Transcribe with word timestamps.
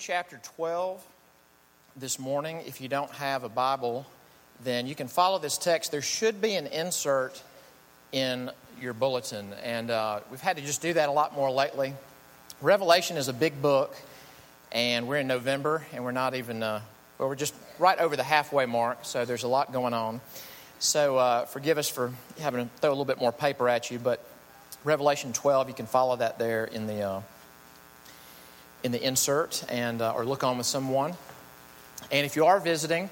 chapter 0.00 0.40
12 0.56 1.06
this 1.94 2.18
morning. 2.18 2.62
If 2.66 2.80
you 2.80 2.88
don't 2.88 3.10
have 3.10 3.44
a 3.44 3.50
Bible, 3.50 4.06
then 4.64 4.86
you 4.86 4.94
can 4.94 5.08
follow 5.08 5.38
this 5.38 5.58
text. 5.58 5.90
There 5.92 6.00
should 6.00 6.40
be 6.40 6.54
an 6.54 6.66
insert 6.68 7.42
in 8.10 8.50
your 8.80 8.94
bulletin, 8.94 9.52
and 9.62 9.90
uh, 9.90 10.20
we've 10.30 10.40
had 10.40 10.56
to 10.56 10.62
just 10.62 10.80
do 10.80 10.94
that 10.94 11.10
a 11.10 11.12
lot 11.12 11.34
more 11.34 11.50
lately. 11.50 11.92
Revelation 12.62 13.18
is 13.18 13.28
a 13.28 13.34
big 13.34 13.60
book, 13.60 13.94
and 14.72 15.06
we're 15.06 15.18
in 15.18 15.26
November, 15.26 15.84
and 15.92 16.02
we're 16.02 16.12
not 16.12 16.34
even, 16.34 16.62
uh, 16.62 16.80
well, 17.18 17.28
we're 17.28 17.34
just 17.34 17.54
right 17.78 17.98
over 17.98 18.16
the 18.16 18.22
halfway 18.22 18.64
mark, 18.64 19.00
so 19.02 19.26
there's 19.26 19.42
a 19.42 19.48
lot 19.48 19.70
going 19.70 19.92
on. 19.92 20.22
So 20.78 21.18
uh, 21.18 21.44
forgive 21.44 21.76
us 21.76 21.90
for 21.90 22.10
having 22.40 22.66
to 22.66 22.74
throw 22.80 22.88
a 22.88 22.92
little 22.92 23.04
bit 23.04 23.20
more 23.20 23.32
paper 23.32 23.68
at 23.68 23.90
you, 23.90 23.98
but 23.98 24.24
Revelation 24.82 25.34
12, 25.34 25.68
you 25.68 25.74
can 25.74 25.84
follow 25.84 26.16
that 26.16 26.38
there 26.38 26.64
in 26.64 26.86
the, 26.86 27.02
uh, 27.02 27.20
in 28.82 28.92
the 28.92 29.02
insert 29.02 29.64
and, 29.68 30.00
uh, 30.00 30.12
or 30.12 30.24
look 30.24 30.44
on 30.44 30.58
with 30.58 30.66
someone. 30.66 31.14
And 32.10 32.26
if 32.26 32.36
you 32.36 32.46
are 32.46 32.60
visiting, 32.60 33.10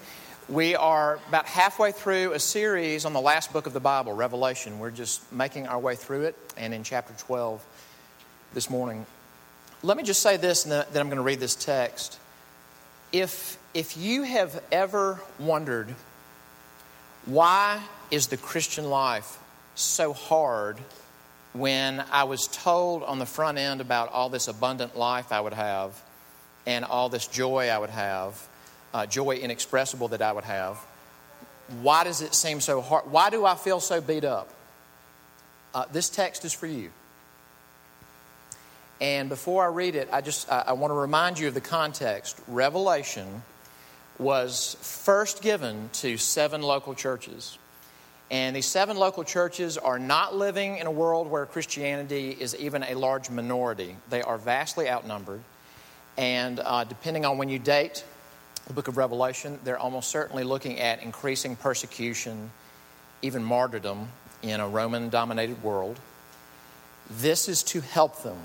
we 0.48 0.74
are 0.74 1.18
about 1.28 1.46
halfway 1.46 1.92
through 1.92 2.32
a 2.32 2.38
series 2.38 3.04
on 3.04 3.12
the 3.12 3.20
last 3.20 3.52
book 3.52 3.66
of 3.66 3.72
the 3.72 3.80
Bible, 3.80 4.14
Revelation. 4.14 4.78
We're 4.78 4.90
just 4.90 5.30
making 5.32 5.66
our 5.66 5.78
way 5.78 5.94
through 5.94 6.22
it, 6.22 6.36
and 6.56 6.72
in 6.72 6.84
chapter 6.84 7.12
12 7.24 7.62
this 8.54 8.70
morning. 8.70 9.04
Let 9.82 9.96
me 9.96 10.02
just 10.02 10.22
say 10.22 10.38
this, 10.38 10.64
and 10.64 10.72
then 10.72 11.00
I'm 11.00 11.08
going 11.08 11.16
to 11.18 11.22
read 11.22 11.40
this 11.40 11.54
text. 11.54 12.18
If, 13.12 13.58
if 13.74 13.96
you 13.96 14.22
have 14.22 14.62
ever 14.72 15.20
wondered 15.38 15.94
why 17.26 17.82
is 18.10 18.28
the 18.28 18.36
Christian 18.38 18.88
life 18.88 19.38
so 19.74 20.12
hard 20.12 20.78
when 21.52 22.04
I 22.10 22.24
was 22.24 22.46
told 22.46 23.02
on 23.02 23.18
the 23.18 23.26
front 23.26 23.58
end 23.58 23.80
about 23.80 24.12
all 24.12 24.28
this 24.28 24.48
abundant 24.48 24.96
life 24.96 25.32
I 25.32 25.40
would 25.40 25.54
have 25.54 26.00
and 26.66 26.84
all 26.84 27.08
this 27.08 27.26
joy 27.26 27.68
I 27.68 27.78
would 27.78 27.90
have, 27.90 28.48
uh, 28.92 29.06
joy 29.06 29.36
inexpressible 29.36 30.08
that 30.08 30.22
I 30.22 30.32
would 30.32 30.44
have, 30.44 30.78
why 31.82 32.04
does 32.04 32.22
it 32.22 32.34
seem 32.34 32.60
so 32.60 32.80
hard? 32.80 33.10
Why 33.10 33.30
do 33.30 33.44
I 33.44 33.54
feel 33.54 33.80
so 33.80 34.00
beat 34.00 34.24
up? 34.24 34.48
Uh, 35.74 35.84
this 35.92 36.08
text 36.08 36.44
is 36.44 36.52
for 36.52 36.66
you. 36.66 36.90
And 39.00 39.28
before 39.28 39.64
I 39.64 39.68
read 39.68 39.94
it, 39.94 40.08
I 40.12 40.20
just 40.20 40.50
I, 40.50 40.64
I 40.68 40.72
want 40.72 40.90
to 40.90 40.96
remind 40.96 41.38
you 41.38 41.48
of 41.48 41.54
the 41.54 41.60
context. 41.60 42.40
Revelation 42.48 43.42
was 44.18 44.76
first 44.80 45.42
given 45.42 45.90
to 45.94 46.16
seven 46.16 46.62
local 46.62 46.94
churches. 46.94 47.58
And 48.30 48.54
these 48.54 48.66
seven 48.66 48.96
local 48.96 49.24
churches 49.24 49.78
are 49.78 49.98
not 49.98 50.34
living 50.34 50.76
in 50.76 50.86
a 50.86 50.90
world 50.90 51.30
where 51.30 51.46
Christianity 51.46 52.36
is 52.38 52.54
even 52.56 52.82
a 52.82 52.94
large 52.94 53.30
minority. 53.30 53.96
They 54.10 54.20
are 54.20 54.36
vastly 54.36 54.88
outnumbered. 54.88 55.40
And 56.18 56.60
uh, 56.60 56.84
depending 56.84 57.24
on 57.24 57.38
when 57.38 57.48
you 57.48 57.58
date 57.58 58.04
the 58.66 58.74
book 58.74 58.88
of 58.88 58.98
Revelation, 58.98 59.58
they're 59.64 59.78
almost 59.78 60.10
certainly 60.10 60.44
looking 60.44 60.78
at 60.78 61.02
increasing 61.02 61.56
persecution, 61.56 62.50
even 63.22 63.42
martyrdom 63.42 64.08
in 64.42 64.60
a 64.60 64.68
Roman 64.68 65.08
dominated 65.08 65.62
world. 65.62 65.98
This 67.08 67.48
is 67.48 67.62
to 67.64 67.80
help 67.80 68.22
them. 68.22 68.36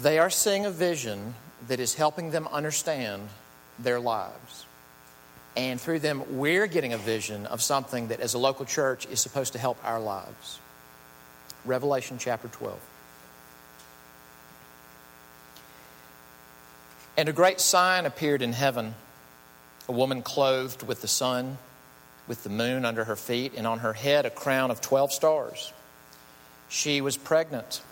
They 0.00 0.20
are 0.20 0.30
seeing 0.30 0.64
a 0.64 0.70
vision 0.70 1.34
that 1.66 1.80
is 1.80 1.94
helping 1.94 2.30
them 2.30 2.46
understand 2.52 3.28
their 3.80 3.98
lives. 3.98 4.64
And 5.58 5.80
through 5.80 5.98
them, 5.98 6.38
we're 6.38 6.68
getting 6.68 6.92
a 6.92 6.98
vision 6.98 7.44
of 7.46 7.60
something 7.60 8.08
that, 8.08 8.20
as 8.20 8.34
a 8.34 8.38
local 8.38 8.64
church, 8.64 9.08
is 9.08 9.18
supposed 9.18 9.54
to 9.54 9.58
help 9.58 9.76
our 9.82 9.98
lives. 9.98 10.60
Revelation 11.64 12.16
chapter 12.18 12.46
12. 12.46 12.78
And 17.16 17.28
a 17.28 17.32
great 17.32 17.58
sign 17.58 18.06
appeared 18.06 18.40
in 18.40 18.52
heaven 18.52 18.94
a 19.88 19.92
woman 19.92 20.22
clothed 20.22 20.84
with 20.84 21.00
the 21.00 21.08
sun, 21.08 21.58
with 22.28 22.44
the 22.44 22.50
moon 22.50 22.84
under 22.84 23.02
her 23.04 23.16
feet, 23.16 23.54
and 23.56 23.66
on 23.66 23.80
her 23.80 23.94
head 23.94 24.26
a 24.26 24.30
crown 24.30 24.70
of 24.70 24.80
12 24.80 25.12
stars. 25.12 25.72
She 26.68 27.00
was 27.00 27.16
pregnant 27.16 27.82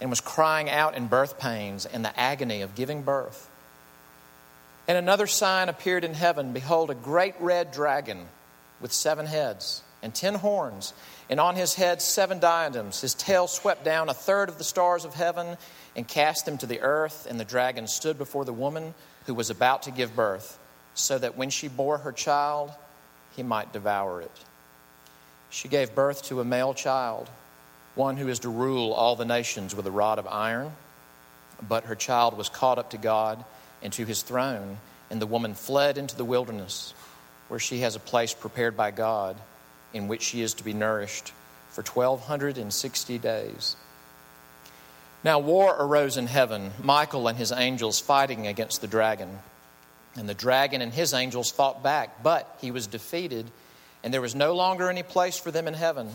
and 0.00 0.08
was 0.08 0.20
crying 0.20 0.70
out 0.70 0.94
in 0.94 1.08
birth 1.08 1.36
pains 1.40 1.84
and 1.84 2.04
the 2.04 2.16
agony 2.20 2.62
of 2.62 2.76
giving 2.76 3.02
birth. 3.02 3.47
And 4.88 4.96
another 4.96 5.26
sign 5.26 5.68
appeared 5.68 6.02
in 6.02 6.14
heaven 6.14 6.54
Behold, 6.54 6.90
a 6.90 6.94
great 6.94 7.34
red 7.38 7.70
dragon 7.70 8.26
with 8.80 8.92
seven 8.92 9.26
heads 9.26 9.82
and 10.02 10.14
ten 10.14 10.36
horns, 10.36 10.94
and 11.28 11.38
on 11.38 11.56
his 11.56 11.74
head 11.74 12.00
seven 12.00 12.38
diadems. 12.38 13.02
His 13.02 13.14
tail 13.14 13.46
swept 13.46 13.84
down 13.84 14.08
a 14.08 14.14
third 14.14 14.48
of 14.48 14.56
the 14.56 14.64
stars 14.64 15.04
of 15.04 15.12
heaven 15.12 15.58
and 15.94 16.08
cast 16.08 16.46
them 16.46 16.56
to 16.58 16.66
the 16.66 16.80
earth. 16.80 17.26
And 17.28 17.38
the 17.38 17.44
dragon 17.44 17.86
stood 17.86 18.16
before 18.16 18.46
the 18.46 18.52
woman 18.52 18.94
who 19.26 19.34
was 19.34 19.50
about 19.50 19.82
to 19.82 19.90
give 19.90 20.16
birth, 20.16 20.58
so 20.94 21.18
that 21.18 21.36
when 21.36 21.50
she 21.50 21.68
bore 21.68 21.98
her 21.98 22.12
child, 22.12 22.70
he 23.36 23.42
might 23.42 23.74
devour 23.74 24.22
it. 24.22 24.40
She 25.50 25.68
gave 25.68 25.94
birth 25.94 26.22
to 26.24 26.40
a 26.40 26.44
male 26.44 26.72
child, 26.72 27.28
one 27.94 28.16
who 28.16 28.28
is 28.28 28.38
to 28.40 28.48
rule 28.48 28.92
all 28.92 29.16
the 29.16 29.24
nations 29.26 29.74
with 29.74 29.86
a 29.86 29.90
rod 29.90 30.18
of 30.18 30.26
iron. 30.26 30.72
But 31.60 31.84
her 31.84 31.94
child 31.94 32.38
was 32.38 32.48
caught 32.48 32.78
up 32.78 32.90
to 32.90 32.98
God 32.98 33.44
and 33.82 33.92
to 33.94 34.04
his 34.04 34.22
throne. 34.22 34.78
And 35.10 35.20
the 35.20 35.26
woman 35.26 35.54
fled 35.54 35.98
into 35.98 36.16
the 36.16 36.24
wilderness, 36.24 36.94
where 37.48 37.60
she 37.60 37.80
has 37.80 37.96
a 37.96 38.00
place 38.00 38.34
prepared 38.34 38.76
by 38.76 38.90
God, 38.90 39.36
in 39.94 40.08
which 40.08 40.22
she 40.22 40.42
is 40.42 40.54
to 40.54 40.64
be 40.64 40.74
nourished 40.74 41.32
for 41.70 41.82
1260 41.82 43.18
days. 43.18 43.76
Now, 45.24 45.38
war 45.38 45.74
arose 45.78 46.16
in 46.16 46.26
heaven, 46.26 46.72
Michael 46.82 47.26
and 47.26 47.36
his 47.36 47.52
angels 47.52 47.98
fighting 48.00 48.46
against 48.46 48.80
the 48.80 48.86
dragon. 48.86 49.38
And 50.16 50.28
the 50.28 50.34
dragon 50.34 50.82
and 50.82 50.92
his 50.92 51.14
angels 51.14 51.50
fought 51.50 51.82
back, 51.82 52.22
but 52.22 52.56
he 52.60 52.70
was 52.70 52.86
defeated, 52.86 53.46
and 54.02 54.12
there 54.12 54.20
was 54.20 54.34
no 54.34 54.54
longer 54.54 54.88
any 54.88 55.02
place 55.02 55.38
for 55.38 55.50
them 55.50 55.66
in 55.66 55.74
heaven. 55.74 56.10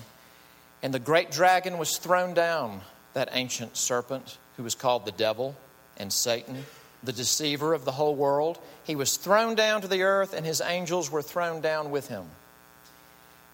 And 0.81 0.93
the 0.93 0.99
great 0.99 1.31
dragon 1.31 1.77
was 1.77 1.97
thrown 1.97 2.33
down, 2.33 2.81
that 3.13 3.29
ancient 3.31 3.77
serpent 3.77 4.37
who 4.57 4.63
was 4.63 4.75
called 4.75 5.05
the 5.05 5.11
devil 5.11 5.55
and 5.97 6.11
Satan 6.11 6.63
the 7.03 7.13
deceiver 7.13 7.73
of 7.73 7.85
the 7.85 7.91
whole 7.91 8.15
world. 8.15 8.59
He 8.83 8.95
was 8.95 9.17
thrown 9.17 9.55
down 9.55 9.81
to 9.81 9.87
the 9.87 10.03
earth, 10.03 10.33
and 10.33 10.45
his 10.45 10.61
angels 10.61 11.11
were 11.11 11.21
thrown 11.21 11.61
down 11.61 11.91
with 11.91 12.07
him. 12.07 12.25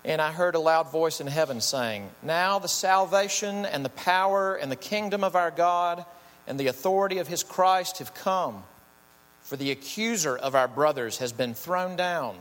And 0.06 0.22
I 0.22 0.32
heard 0.32 0.56
a 0.56 0.60
loud 0.60 0.92
voice 0.92 1.20
in 1.20 1.28
heaven 1.28 1.60
saying, 1.60 2.10
Now 2.24 2.60
the 2.60 2.68
salvation 2.68 3.66
and 3.66 3.84
the 3.84 3.90
power 3.90 4.56
and 4.56 4.72
the 4.72 4.78
kingdom 4.78 5.24
of 5.24 5.36
our 5.36 5.52
God 5.52 6.06
and 6.48 6.60
the 6.60 6.68
authority 6.68 7.18
of 7.18 7.28
his 7.28 7.44
Christ 7.44 8.00
have 8.00 8.14
come. 8.14 8.64
For 9.42 9.56
the 9.56 9.72
accuser 9.72 10.38
of 10.38 10.56
our 10.56 10.68
brothers 10.68 11.18
has 11.18 11.34
been 11.34 11.54
thrown 11.54 11.96
down, 11.96 12.38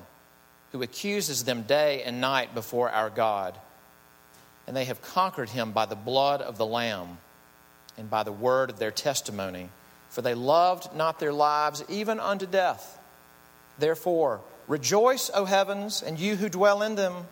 who 0.72 0.82
accuses 0.82 1.44
them 1.44 1.62
day 1.62 2.02
and 2.02 2.20
night 2.20 2.54
before 2.54 2.90
our 2.90 3.10
God. 3.10 3.58
And 4.66 4.76
they 4.76 4.84
have 4.84 5.02
conquered 5.02 5.48
him 5.48 5.72
by 5.72 5.86
the 5.86 5.96
blood 5.96 6.42
of 6.42 6.58
the 6.58 6.66
Lamb 6.66 7.18
and 7.96 8.08
by 8.10 8.22
the 8.22 8.32
word 8.32 8.70
of 8.70 8.78
their 8.78 8.90
testimony 8.90 9.70
for 10.08 10.22
they 10.22 10.34
loved 10.34 10.94
not 10.94 11.18
their 11.18 11.32
lives 11.32 11.84
even 11.88 12.18
unto 12.20 12.46
death. 12.46 12.98
Therefore, 13.78 14.40
rejoice, 14.66 15.30
O 15.34 15.44
heavens, 15.44 16.02
and 16.02 16.18
you 16.18 16.36
who 16.36 16.48
dwell 16.48 16.82
in 16.82 16.94
them. 16.94 17.26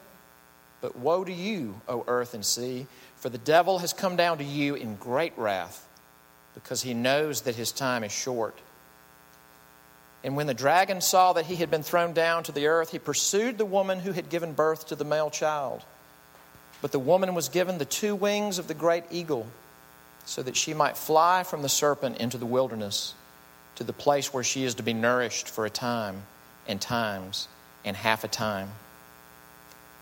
But 0.80 0.96
woe 0.96 1.24
to 1.24 1.32
you, 1.32 1.80
O 1.88 2.04
earth 2.06 2.34
and 2.34 2.44
sea, 2.44 2.86
for 3.16 3.28
the 3.28 3.38
devil 3.38 3.78
has 3.78 3.92
come 3.92 4.16
down 4.16 4.38
to 4.38 4.44
you 4.44 4.74
in 4.74 4.96
great 4.96 5.32
wrath, 5.36 5.88
because 6.54 6.82
he 6.82 6.94
knows 6.94 7.42
that 7.42 7.56
his 7.56 7.72
time 7.72 8.04
is 8.04 8.12
short. 8.12 8.58
And 10.22 10.36
when 10.36 10.46
the 10.46 10.54
dragon 10.54 11.00
saw 11.00 11.32
that 11.32 11.46
he 11.46 11.56
had 11.56 11.70
been 11.70 11.82
thrown 11.82 12.12
down 12.12 12.42
to 12.44 12.52
the 12.52 12.66
earth, 12.66 12.90
he 12.90 12.98
pursued 12.98 13.58
the 13.58 13.64
woman 13.64 14.00
who 14.00 14.12
had 14.12 14.28
given 14.28 14.52
birth 14.52 14.88
to 14.88 14.96
the 14.96 15.04
male 15.04 15.30
child. 15.30 15.82
But 16.82 16.92
the 16.92 16.98
woman 16.98 17.34
was 17.34 17.48
given 17.48 17.78
the 17.78 17.84
two 17.84 18.14
wings 18.14 18.58
of 18.58 18.68
the 18.68 18.74
great 18.74 19.04
eagle 19.10 19.46
so 20.26 20.42
that 20.42 20.56
she 20.56 20.74
might 20.74 20.98
fly 20.98 21.44
from 21.44 21.62
the 21.62 21.68
serpent 21.68 22.18
into 22.18 22.36
the 22.36 22.44
wilderness 22.44 23.14
to 23.76 23.84
the 23.84 23.92
place 23.92 24.34
where 24.34 24.42
she 24.42 24.64
is 24.64 24.74
to 24.74 24.82
be 24.82 24.92
nourished 24.92 25.48
for 25.48 25.64
a 25.64 25.70
time 25.70 26.24
and 26.66 26.80
times 26.80 27.46
and 27.84 27.96
half 27.96 28.24
a 28.24 28.28
time. 28.28 28.70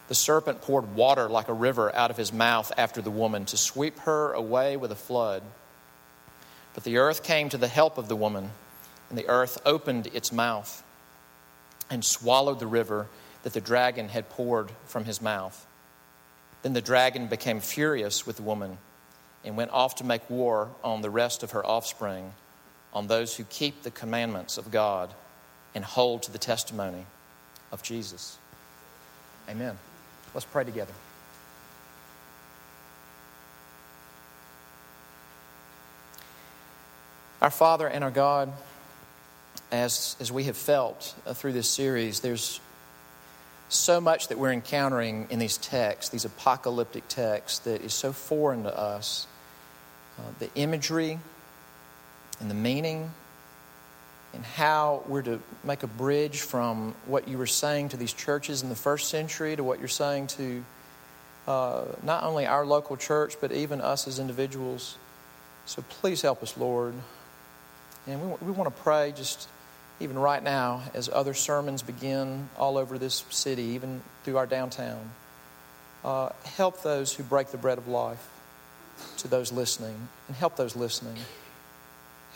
The 0.08 0.14
serpent 0.14 0.62
poured 0.62 0.96
water 0.96 1.28
like 1.28 1.48
a 1.48 1.52
river 1.52 1.94
out 1.94 2.10
of 2.10 2.16
his 2.16 2.32
mouth 2.32 2.72
after 2.76 3.02
the 3.02 3.10
woman 3.10 3.44
to 3.46 3.56
sweep 3.56 3.98
her 4.00 4.32
away 4.32 4.76
with 4.76 4.90
a 4.90 4.96
flood. 4.96 5.42
But 6.72 6.84
the 6.84 6.96
earth 6.96 7.22
came 7.22 7.50
to 7.50 7.58
the 7.58 7.68
help 7.68 7.98
of 7.98 8.08
the 8.08 8.16
woman, 8.16 8.50
and 9.08 9.18
the 9.18 9.28
earth 9.28 9.58
opened 9.66 10.08
its 10.08 10.32
mouth 10.32 10.82
and 11.90 12.04
swallowed 12.04 12.60
the 12.60 12.66
river 12.66 13.08
that 13.42 13.52
the 13.52 13.60
dragon 13.60 14.08
had 14.08 14.30
poured 14.30 14.70
from 14.86 15.04
his 15.04 15.20
mouth. 15.20 15.66
Then 16.62 16.72
the 16.72 16.80
dragon 16.80 17.26
became 17.26 17.60
furious 17.60 18.26
with 18.26 18.36
the 18.36 18.42
woman 18.42 18.78
and 19.44 19.56
went 19.56 19.70
off 19.70 19.96
to 19.96 20.04
make 20.04 20.28
war 20.30 20.70
on 20.82 21.02
the 21.02 21.10
rest 21.10 21.42
of 21.42 21.52
her 21.52 21.64
offspring, 21.64 22.32
on 22.92 23.06
those 23.06 23.36
who 23.36 23.44
keep 23.44 23.82
the 23.82 23.90
commandments 23.90 24.58
of 24.58 24.70
God 24.70 25.12
and 25.74 25.84
hold 25.84 26.22
to 26.22 26.32
the 26.32 26.38
testimony 26.38 27.06
of 27.72 27.82
Jesus. 27.82 28.38
Amen. 29.48 29.76
Let's 30.32 30.46
pray 30.46 30.64
together. 30.64 30.92
Our 37.42 37.50
Father 37.50 37.86
and 37.86 38.02
our 38.02 38.10
God, 38.10 38.50
as, 39.70 40.16
as 40.18 40.32
we 40.32 40.44
have 40.44 40.56
felt 40.56 41.14
uh, 41.26 41.34
through 41.34 41.52
this 41.52 41.68
series, 41.68 42.20
there's 42.20 42.58
so 43.68 44.00
much 44.00 44.28
that 44.28 44.38
we're 44.38 44.52
encountering 44.52 45.26
in 45.28 45.38
these 45.38 45.58
texts, 45.58 46.10
these 46.10 46.24
apocalyptic 46.24 47.06
texts, 47.08 47.58
that 47.60 47.82
is 47.82 47.92
so 47.92 48.12
foreign 48.12 48.62
to 48.62 48.78
us. 48.78 49.26
Uh, 50.18 50.22
the 50.38 50.48
imagery 50.54 51.18
and 52.40 52.50
the 52.50 52.54
meaning, 52.54 53.10
and 54.32 54.44
how 54.44 55.02
we're 55.06 55.22
to 55.22 55.40
make 55.62 55.82
a 55.82 55.86
bridge 55.86 56.40
from 56.40 56.94
what 57.06 57.28
you 57.28 57.38
were 57.38 57.46
saying 57.46 57.90
to 57.90 57.96
these 57.96 58.12
churches 58.12 58.62
in 58.62 58.68
the 58.68 58.74
first 58.74 59.08
century 59.08 59.54
to 59.54 59.62
what 59.62 59.78
you're 59.78 59.88
saying 59.88 60.26
to 60.26 60.64
uh, 61.46 61.84
not 62.02 62.24
only 62.24 62.46
our 62.46 62.64
local 62.64 62.96
church, 62.96 63.36
but 63.40 63.52
even 63.52 63.80
us 63.80 64.08
as 64.08 64.18
individuals. 64.18 64.96
So 65.66 65.82
please 65.82 66.22
help 66.22 66.42
us, 66.42 66.56
Lord. 66.56 66.94
And 68.06 68.20
we, 68.22 68.46
we 68.46 68.52
want 68.52 68.74
to 68.74 68.82
pray 68.82 69.12
just 69.16 69.48
even 70.00 70.18
right 70.18 70.42
now 70.42 70.82
as 70.94 71.08
other 71.08 71.34
sermons 71.34 71.82
begin 71.82 72.48
all 72.58 72.76
over 72.76 72.98
this 72.98 73.24
city, 73.30 73.62
even 73.62 74.02
through 74.24 74.36
our 74.36 74.46
downtown. 74.46 75.10
Uh, 76.04 76.30
help 76.44 76.82
those 76.82 77.14
who 77.14 77.22
break 77.22 77.48
the 77.48 77.56
bread 77.56 77.78
of 77.78 77.88
life 77.88 78.26
to 79.18 79.28
those 79.28 79.52
listening, 79.52 80.08
and 80.28 80.36
help 80.36 80.56
those 80.56 80.76
listening. 80.76 81.16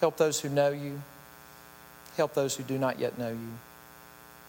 Help 0.01 0.17
those 0.17 0.41
who 0.41 0.49
know 0.49 0.71
you. 0.71 1.01
Help 2.17 2.35
those 2.35 2.57
who 2.57 2.63
do 2.63 2.79
not 2.79 2.99
yet 2.99 3.19
know 3.19 3.31
you. 3.31 3.59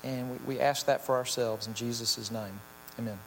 And 0.04 0.32
we, 0.32 0.56
we 0.56 0.60
ask 0.60 0.86
that 0.86 1.06
for 1.06 1.16
ourselves 1.16 1.68
in 1.68 1.74
Jesus' 1.74 2.32
name. 2.32 2.60
Amen. 2.98 3.18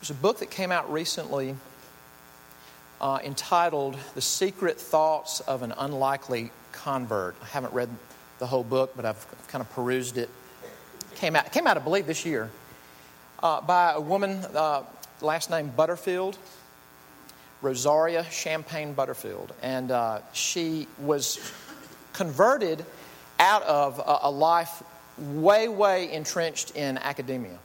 There's 0.00 0.10
a 0.10 0.14
book 0.14 0.38
that 0.38 0.50
came 0.50 0.70
out 0.70 0.92
recently 0.92 1.56
uh, 3.00 3.18
entitled 3.24 3.96
The 4.14 4.20
Secret 4.20 4.80
Thoughts 4.80 5.40
of 5.40 5.62
an 5.62 5.72
Unlikely 5.76 6.50
Convert. 6.72 7.36
I 7.42 7.46
haven't 7.46 7.72
read 7.72 7.88
the 8.38 8.46
whole 8.46 8.64
book, 8.64 8.92
but 8.94 9.04
I've 9.04 9.26
kind 9.48 9.62
of 9.62 9.70
perused 9.72 10.18
it. 10.18 10.30
Came 11.16 11.34
out, 11.34 11.50
came 11.52 11.66
out 11.66 11.76
I 11.76 11.80
believe, 11.80 12.06
this 12.06 12.24
year 12.24 12.50
uh, 13.42 13.60
by 13.60 13.92
a 13.92 14.00
woman, 14.00 14.44
uh, 14.54 14.82
last 15.20 15.50
name 15.50 15.70
Butterfield, 15.74 16.38
Rosaria 17.62 18.24
Champagne 18.24 18.92
Butterfield. 18.92 19.52
And 19.62 19.90
uh, 19.90 20.20
she 20.32 20.86
was 20.98 21.52
converted 22.12 22.84
out 23.38 23.62
of 23.62 23.98
a, 23.98 24.18
a 24.22 24.30
life 24.30 24.82
way, 25.18 25.68
way 25.68 26.12
entrenched 26.12 26.76
in 26.76 26.98
academia. 26.98 27.58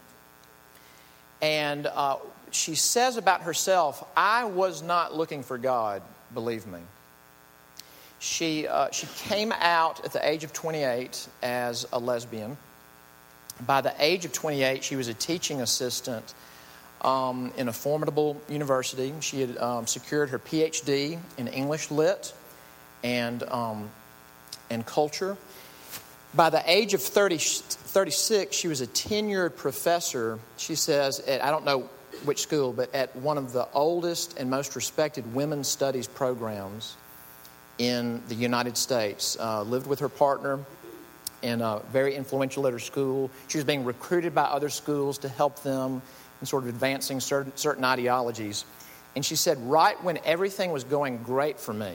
And 1.42 1.88
uh, 1.88 2.18
she 2.52 2.76
says 2.76 3.18
about 3.18 3.42
herself, 3.42 4.04
I 4.16 4.46
was 4.46 4.82
not 4.82 5.16
looking 5.16 5.44
for 5.44 5.58
God, 5.58 6.02
believe 6.34 6.66
me. 6.66 6.80
She, 8.20 8.68
uh, 8.68 8.90
she 8.92 9.08
came 9.18 9.52
out 9.52 10.06
at 10.06 10.14
the 10.14 10.26
age 10.28 10.44
of 10.46 10.54
28 10.54 11.28
as 11.42 11.86
a 11.92 12.00
lesbian. 12.00 12.56
By 13.66 13.82
the 13.82 13.94
age 14.00 14.24
of 14.24 14.32
28, 14.32 14.84
she 14.84 14.96
was 14.96 15.10
a 15.10 15.14
teaching 15.14 15.62
assistant 15.62 16.34
um, 17.04 17.52
in 17.58 17.68
a 17.68 17.74
formidable 17.74 18.40
university. 18.50 19.14
She 19.20 19.42
had 19.42 19.58
um, 19.58 19.88
secured 19.88 20.30
her 20.30 20.40
PhD 20.40 21.20
in 21.38 21.48
English 21.48 21.92
Lit 21.92 22.34
and, 23.04 23.44
um, 23.44 23.90
and 24.70 24.86
culture. 24.86 25.38
By 26.34 26.50
the 26.50 26.64
age 26.66 26.94
of 26.94 27.02
30, 27.02 27.38
36, 27.38 28.56
she 28.56 28.68
was 28.68 28.82
a 28.82 28.88
tenured 28.88 29.56
professor, 29.56 30.40
she 30.58 30.76
says, 30.76 31.20
at, 31.20 31.44
I 31.44 31.52
don't 31.52 31.66
know 31.66 31.90
which 32.26 32.42
school, 32.42 32.74
but 32.74 32.94
at 32.96 33.16
one 33.16 33.38
of 33.38 33.54
the 33.54 33.68
oldest 33.74 34.38
and 34.40 34.50
most 34.50 34.76
respected 34.76 35.36
women's 35.36 35.68
studies 35.68 36.08
programs 36.08 36.96
in 37.78 38.22
the 38.30 38.36
United 38.36 38.78
States. 38.78 39.38
Uh, 39.40 39.62
lived 39.64 39.88
with 39.88 40.00
her 40.00 40.10
partner 40.10 40.60
and 41.44 41.62
uh, 41.62 41.80
very 41.92 42.16
influential 42.16 42.66
at 42.66 42.74
her 42.74 42.80
school. 42.80 43.30
She 43.48 43.58
was 43.58 43.66
being 43.66 43.84
recruited 43.84 44.34
by 44.34 44.44
other 44.44 44.70
schools 44.70 45.18
to 45.20 45.30
help 45.30 45.62
them 45.62 46.02
in 46.44 46.48
sort 46.48 46.64
of 46.64 46.70
advancing 46.70 47.22
certain, 47.22 47.56
certain 47.56 47.86
ideologies. 47.86 48.66
And 49.16 49.24
she 49.24 49.38
said, 49.38 49.58
right 49.70 50.02
when 50.04 50.20
everything 50.26 50.74
was 50.74 50.84
going 50.84 51.24
great 51.24 51.58
for 51.58 51.74
me, 51.74 51.94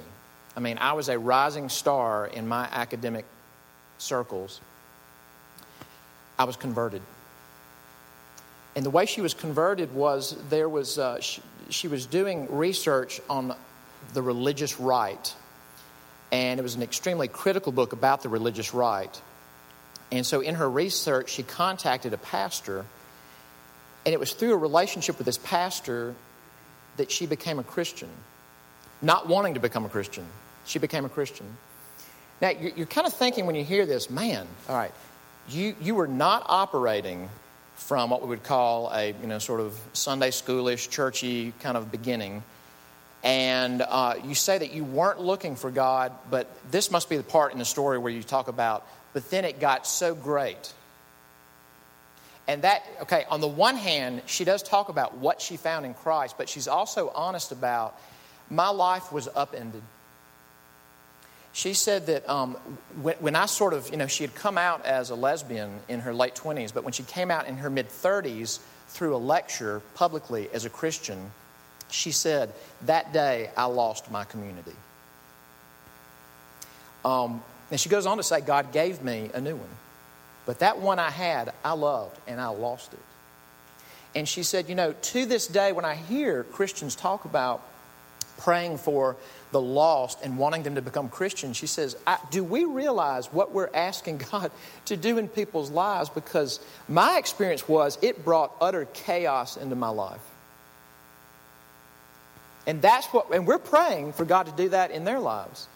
I 0.56 0.60
mean, 0.60 0.78
I 0.78 0.94
was 0.94 1.10
a 1.10 1.18
rising 1.18 1.68
star 1.68 2.26
in 2.26 2.48
my 2.48 2.66
academic 2.72 3.26
circles, 3.98 4.62
I 6.38 6.44
was 6.44 6.56
converted. 6.56 7.02
And 8.74 8.86
the 8.86 8.90
way 8.90 9.04
she 9.04 9.20
was 9.20 9.34
converted 9.34 9.92
was 9.92 10.34
there 10.48 10.68
was, 10.68 10.98
uh, 10.98 11.20
she, 11.20 11.42
she 11.68 11.86
was 11.86 12.06
doing 12.06 12.50
research 12.50 13.20
on 13.28 13.54
the 14.14 14.22
religious 14.22 14.80
right. 14.80 15.34
And 16.32 16.58
it 16.58 16.62
was 16.62 16.74
an 16.74 16.82
extremely 16.82 17.28
critical 17.28 17.70
book 17.70 17.92
about 17.92 18.22
the 18.22 18.30
religious 18.30 18.72
right. 18.72 19.20
And 20.10 20.24
so 20.24 20.40
in 20.40 20.54
her 20.54 20.70
research, 20.70 21.28
she 21.28 21.42
contacted 21.42 22.14
a 22.14 22.18
pastor. 22.18 22.86
And 24.08 24.14
it 24.14 24.18
was 24.18 24.32
through 24.32 24.54
a 24.54 24.56
relationship 24.56 25.18
with 25.18 25.26
this 25.26 25.36
pastor 25.36 26.14
that 26.96 27.10
she 27.10 27.26
became 27.26 27.58
a 27.58 27.62
Christian. 27.62 28.08
Not 29.02 29.28
wanting 29.28 29.52
to 29.52 29.60
become 29.60 29.84
a 29.84 29.90
Christian, 29.90 30.24
she 30.64 30.78
became 30.78 31.04
a 31.04 31.10
Christian. 31.10 31.44
Now, 32.40 32.48
you're 32.48 32.86
kind 32.86 33.06
of 33.06 33.12
thinking 33.12 33.44
when 33.44 33.54
you 33.54 33.64
hear 33.64 33.84
this, 33.84 34.08
man, 34.08 34.46
all 34.66 34.76
right, 34.76 34.94
you, 35.50 35.76
you 35.82 35.94
were 35.94 36.06
not 36.06 36.42
operating 36.46 37.28
from 37.74 38.08
what 38.08 38.22
we 38.22 38.28
would 38.28 38.44
call 38.44 38.90
a, 38.94 39.08
you 39.08 39.26
know, 39.26 39.38
sort 39.38 39.60
of 39.60 39.78
Sunday 39.92 40.30
schoolish, 40.30 40.88
churchy 40.88 41.52
kind 41.60 41.76
of 41.76 41.92
beginning. 41.92 42.42
And 43.22 43.82
uh, 43.82 44.14
you 44.24 44.34
say 44.34 44.56
that 44.56 44.72
you 44.72 44.84
weren't 44.84 45.20
looking 45.20 45.54
for 45.54 45.70
God, 45.70 46.12
but 46.30 46.48
this 46.70 46.90
must 46.90 47.10
be 47.10 47.18
the 47.18 47.22
part 47.22 47.52
in 47.52 47.58
the 47.58 47.66
story 47.66 47.98
where 47.98 48.10
you 48.10 48.22
talk 48.22 48.48
about, 48.48 48.86
but 49.12 49.28
then 49.28 49.44
it 49.44 49.60
got 49.60 49.86
so 49.86 50.14
great. 50.14 50.72
And 52.48 52.62
that, 52.62 52.82
okay, 53.02 53.24
on 53.30 53.40
the 53.40 53.48
one 53.48 53.76
hand, 53.76 54.22
she 54.26 54.44
does 54.44 54.62
talk 54.62 54.88
about 54.88 55.18
what 55.18 55.40
she 55.40 55.56
found 55.56 55.86
in 55.86 55.94
Christ, 55.94 56.36
but 56.36 56.48
she's 56.48 56.66
also 56.66 57.10
honest 57.14 57.52
about 57.52 57.96
my 58.50 58.70
life 58.70 59.12
was 59.12 59.28
upended 59.36 59.82
she 61.58 61.74
said 61.74 62.06
that 62.06 62.28
um, 62.28 62.54
when, 63.02 63.16
when, 63.16 63.34
I 63.34 63.46
sort 63.46 63.74
of, 63.74 63.90
you 63.90 63.96
know, 63.96 64.06
she 64.06 64.22
had 64.22 64.32
come 64.34 64.56
out 64.56 64.86
as 64.86 65.10
a 65.10 65.16
lesbian 65.16 65.80
in 65.88 65.98
her 66.00 66.14
late 66.14 66.36
20s, 66.36 66.72
but 66.72 66.84
when 66.84 66.92
she 66.92 67.02
came 67.02 67.32
out 67.32 67.48
in 67.48 67.56
her 67.56 67.68
mid 67.68 67.88
30s 67.88 68.60
through 68.88 69.16
a 69.16 69.18
lecture 69.18 69.82
publicly 69.94 70.48
as 70.52 70.64
a 70.64 70.70
Christian, 70.70 71.32
she 71.90 72.12
said, 72.12 72.52
That 72.82 73.12
day 73.12 73.50
I 73.56 73.64
lost 73.64 74.08
my 74.08 74.22
community. 74.22 74.76
Um, 77.04 77.42
and 77.72 77.80
she 77.80 77.88
goes 77.88 78.06
on 78.06 78.18
to 78.18 78.22
say, 78.22 78.40
God 78.40 78.72
gave 78.72 79.02
me 79.02 79.30
a 79.34 79.40
new 79.40 79.56
one. 79.56 79.68
But 80.48 80.60
that 80.60 80.78
one 80.78 80.98
I 80.98 81.10
had, 81.10 81.52
I 81.62 81.74
loved, 81.74 82.18
and 82.26 82.40
I 82.40 82.46
lost 82.46 82.94
it. 82.94 82.98
And 84.14 84.26
she 84.26 84.42
said, 84.42 84.70
You 84.70 84.74
know, 84.74 84.94
to 84.94 85.26
this 85.26 85.46
day, 85.46 85.72
when 85.72 85.84
I 85.84 85.94
hear 85.94 86.44
Christians 86.44 86.96
talk 86.96 87.26
about 87.26 87.60
praying 88.38 88.78
for 88.78 89.16
the 89.52 89.60
lost 89.60 90.20
and 90.24 90.38
wanting 90.38 90.62
them 90.62 90.76
to 90.76 90.80
become 90.80 91.10
Christians, 91.10 91.58
she 91.58 91.66
says, 91.66 91.98
Do 92.30 92.42
we 92.42 92.64
realize 92.64 93.30
what 93.30 93.52
we're 93.52 93.68
asking 93.74 94.24
God 94.32 94.50
to 94.86 94.96
do 94.96 95.18
in 95.18 95.28
people's 95.28 95.70
lives? 95.70 96.08
Because 96.08 96.60
my 96.88 97.18
experience 97.18 97.68
was 97.68 97.98
it 98.00 98.24
brought 98.24 98.54
utter 98.58 98.86
chaos 98.94 99.58
into 99.58 99.76
my 99.76 99.90
life. 99.90 100.26
And 102.66 102.80
that's 102.80 103.06
what, 103.08 103.34
and 103.34 103.46
we're 103.46 103.58
praying 103.58 104.14
for 104.14 104.24
God 104.24 104.46
to 104.46 104.52
do 104.52 104.70
that 104.70 104.92
in 104.92 105.04
their 105.04 105.20
lives. 105.20 105.68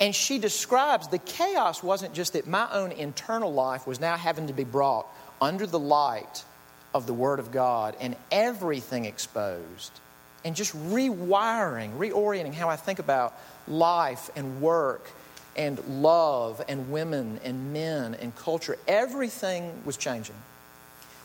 And 0.00 0.14
she 0.14 0.38
describes 0.38 1.08
the 1.08 1.18
chaos 1.18 1.82
wasn't 1.82 2.12
just 2.12 2.34
that 2.34 2.46
my 2.46 2.68
own 2.70 2.92
internal 2.92 3.52
life 3.52 3.86
was 3.86 3.98
now 4.00 4.16
having 4.16 4.48
to 4.48 4.52
be 4.52 4.64
brought 4.64 5.06
under 5.40 5.66
the 5.66 5.78
light 5.78 6.44
of 6.94 7.06
the 7.06 7.14
Word 7.14 7.38
of 7.38 7.50
God 7.50 7.96
and 8.00 8.16
everything 8.30 9.06
exposed 9.06 9.92
and 10.44 10.54
just 10.54 10.76
rewiring, 10.90 11.96
reorienting 11.98 12.54
how 12.54 12.68
I 12.68 12.76
think 12.76 12.98
about 12.98 13.38
life 13.66 14.30
and 14.36 14.60
work 14.60 15.10
and 15.56 15.82
love 16.02 16.62
and 16.68 16.90
women 16.90 17.40
and 17.42 17.72
men 17.72 18.14
and 18.14 18.36
culture. 18.36 18.78
Everything 18.86 19.72
was 19.84 19.96
changing. 19.96 20.36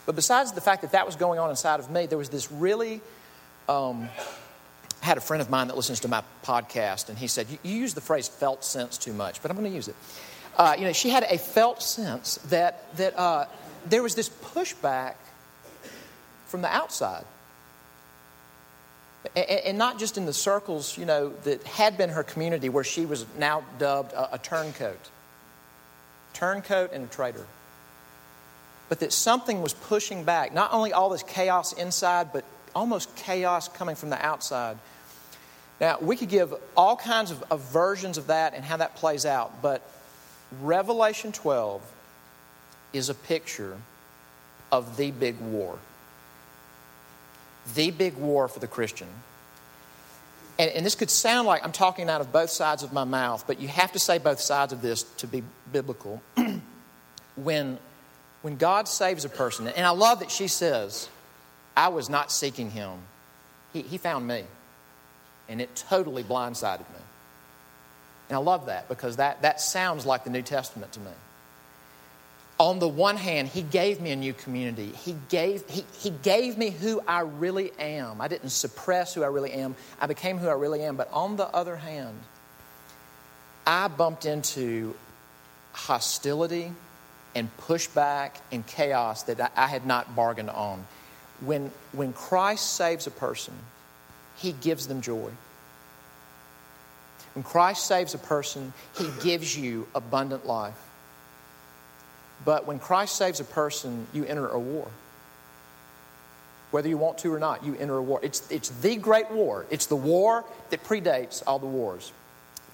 But 0.05 0.15
besides 0.15 0.53
the 0.53 0.61
fact 0.61 0.81
that 0.81 0.93
that 0.93 1.05
was 1.05 1.15
going 1.15 1.39
on 1.39 1.49
inside 1.49 1.79
of 1.79 1.91
me, 1.91 2.05
there 2.05 2.17
was 2.17 2.29
this 2.29 2.51
really. 2.51 3.01
Um, 3.69 4.09
had 5.01 5.17
a 5.17 5.21
friend 5.21 5.41
of 5.41 5.49
mine 5.49 5.67
that 5.67 5.75
listens 5.75 5.99
to 6.01 6.07
my 6.07 6.23
podcast, 6.43 7.09
and 7.09 7.17
he 7.17 7.27
said, 7.27 7.47
You, 7.49 7.57
you 7.63 7.75
use 7.75 7.93
the 7.93 8.01
phrase 8.01 8.27
felt 8.27 8.63
sense 8.63 8.97
too 8.97 9.13
much, 9.13 9.41
but 9.41 9.51
I'm 9.51 9.57
going 9.57 9.69
to 9.69 9.75
use 9.75 9.87
it. 9.87 9.95
Uh, 10.57 10.75
you 10.77 10.85
know, 10.85 10.93
she 10.93 11.09
had 11.09 11.23
a 11.23 11.37
felt 11.37 11.81
sense 11.81 12.35
that, 12.49 12.95
that 12.97 13.17
uh, 13.17 13.45
there 13.85 14.03
was 14.03 14.15
this 14.15 14.29
pushback 14.29 15.15
from 16.47 16.61
the 16.61 16.67
outside 16.67 17.23
and 19.35 19.77
not 19.77 19.99
just 19.99 20.17
in 20.17 20.25
the 20.25 20.33
circles, 20.33 20.97
you 20.97 21.05
know, 21.05 21.29
that 21.43 21.63
had 21.63 21.97
been 21.97 22.09
her 22.09 22.23
community 22.23 22.69
where 22.69 22.83
she 22.83 23.05
was 23.05 23.25
now 23.37 23.63
dubbed 23.77 24.13
a, 24.13 24.35
a 24.35 24.37
turncoat. 24.37 25.09
Turncoat 26.33 26.91
and 26.91 27.05
a 27.05 27.07
traitor. 27.07 27.45
But 28.89 28.99
that 28.99 29.13
something 29.13 29.61
was 29.61 29.73
pushing 29.73 30.23
back, 30.23 30.53
not 30.53 30.73
only 30.73 30.91
all 30.91 31.09
this 31.09 31.23
chaos 31.23 31.71
inside, 31.73 32.33
but 32.33 32.43
almost 32.75 33.15
chaos 33.15 33.67
coming 33.67 33.95
from 33.95 34.09
the 34.09 34.25
outside. 34.25 34.77
Now, 35.81 35.97
we 35.99 36.15
could 36.15 36.29
give 36.29 36.53
all 36.77 36.95
kinds 36.95 37.31
of, 37.31 37.43
of 37.49 37.59
versions 37.71 38.19
of 38.19 38.27
that 38.27 38.53
and 38.53 38.63
how 38.63 38.77
that 38.77 38.95
plays 38.95 39.25
out, 39.25 39.63
but 39.63 39.81
Revelation 40.61 41.31
12 41.31 41.81
is 42.93 43.09
a 43.09 43.15
picture 43.15 43.75
of 44.71 44.95
the 44.95 45.09
big 45.09 45.39
war. 45.39 45.79
The 47.73 47.89
big 47.89 48.15
war 48.15 48.47
for 48.47 48.59
the 48.59 48.67
Christian. 48.67 49.07
And, 50.59 50.69
and, 50.71 50.85
this 50.85 50.93
could 50.93 51.09
sound 51.09 51.47
like 51.47 51.63
I'm 51.63 51.71
talking 51.71 52.09
out 52.09 52.21
of 52.21 52.31
both 52.31 52.51
sides 52.51 52.83
of 52.83 52.93
my 52.93 53.03
mouth, 53.03 53.45
but 53.47 53.59
you 53.59 53.67
have 53.67 53.91
to 53.93 53.99
say 53.99 54.19
both 54.19 54.39
sides 54.39 54.73
of 54.73 54.81
this 54.83 55.03
to 55.17 55.27
be 55.27 55.41
biblical. 55.71 56.21
when, 57.35 57.79
when 58.43 58.57
God 58.57 58.87
saves 58.87 59.25
a 59.25 59.29
person, 59.29 59.67
and 59.67 59.85
I 59.85 59.91
love 59.91 60.19
that 60.19 60.29
she 60.29 60.47
says, 60.47 61.09
I 61.75 61.87
was 61.87 62.09
not 62.09 62.31
seeking 62.31 62.69
him, 62.69 62.91
he, 63.73 63.81
he 63.81 63.97
found 63.97 64.27
me. 64.27 64.43
And 65.49 65.61
it 65.61 65.75
totally 65.75 66.23
blindsided 66.23 66.79
me. 66.79 67.01
And 68.29 68.37
I 68.37 68.39
love 68.39 68.67
that 68.67 68.87
because 68.87 69.17
that, 69.17 69.41
that 69.41 69.59
sounds 69.59 70.05
like 70.05 70.23
the 70.23 70.29
New 70.29 70.41
Testament 70.41 70.93
to 70.93 70.99
me 70.99 71.11
on 72.61 72.77
the 72.77 72.87
one 72.87 73.17
hand, 73.17 73.47
he 73.47 73.63
gave 73.63 73.99
me 73.99 74.11
a 74.11 74.15
new 74.15 74.33
community. 74.33 74.91
He 74.91 75.15
gave, 75.29 75.67
he, 75.67 75.83
he 75.97 76.11
gave 76.11 76.59
me 76.59 76.69
who 76.69 77.01
I 77.07 77.21
really 77.21 77.71
am. 77.79 78.21
I 78.21 78.27
didn't 78.27 78.51
suppress 78.51 79.15
who 79.15 79.23
I 79.23 79.27
really 79.27 79.51
am. 79.51 79.75
I 79.99 80.05
became 80.05 80.37
who 80.37 80.47
I 80.47 80.53
really 80.53 80.83
am. 80.83 80.95
But 80.95 81.11
on 81.11 81.37
the 81.37 81.47
other 81.47 81.75
hand, 81.75 82.19
I 83.65 83.87
bumped 83.87 84.27
into 84.27 84.93
hostility 85.73 86.71
and 87.33 87.49
pushback 87.61 88.33
and 88.51 88.65
chaos 88.67 89.23
that 89.23 89.41
I, 89.41 89.49
I 89.55 89.65
had 89.65 89.87
not 89.87 90.15
bargained 90.15 90.51
on. 90.51 90.85
When, 91.39 91.71
when 91.93 92.13
Christ 92.13 92.73
saves 92.73 93.07
a 93.07 93.11
person, 93.11 93.55
he 94.41 94.51
gives 94.53 94.87
them 94.87 95.01
joy. 95.01 95.29
When 97.33 97.43
Christ 97.43 97.85
saves 97.85 98.13
a 98.13 98.17
person, 98.17 98.73
he 98.97 99.07
gives 99.23 99.57
you 99.57 99.87
abundant 99.95 100.45
life. 100.45 100.77
But 102.43 102.65
when 102.65 102.79
Christ 102.79 103.15
saves 103.15 103.39
a 103.39 103.43
person, 103.43 104.07
you 104.13 104.25
enter 104.25 104.47
a 104.47 104.59
war. 104.59 104.87
Whether 106.71 106.89
you 106.89 106.97
want 106.97 107.19
to 107.19 107.33
or 107.33 107.39
not, 107.39 107.63
you 107.63 107.75
enter 107.75 107.97
a 107.97 108.01
war. 108.01 108.19
It's, 108.23 108.49
it's 108.49 108.69
the 108.69 108.95
great 108.95 109.29
war. 109.29 109.65
It's 109.69 109.85
the 109.85 109.95
war 109.95 110.43
that 110.71 110.83
predates 110.83 111.43
all 111.45 111.59
the 111.59 111.67
wars. 111.67 112.11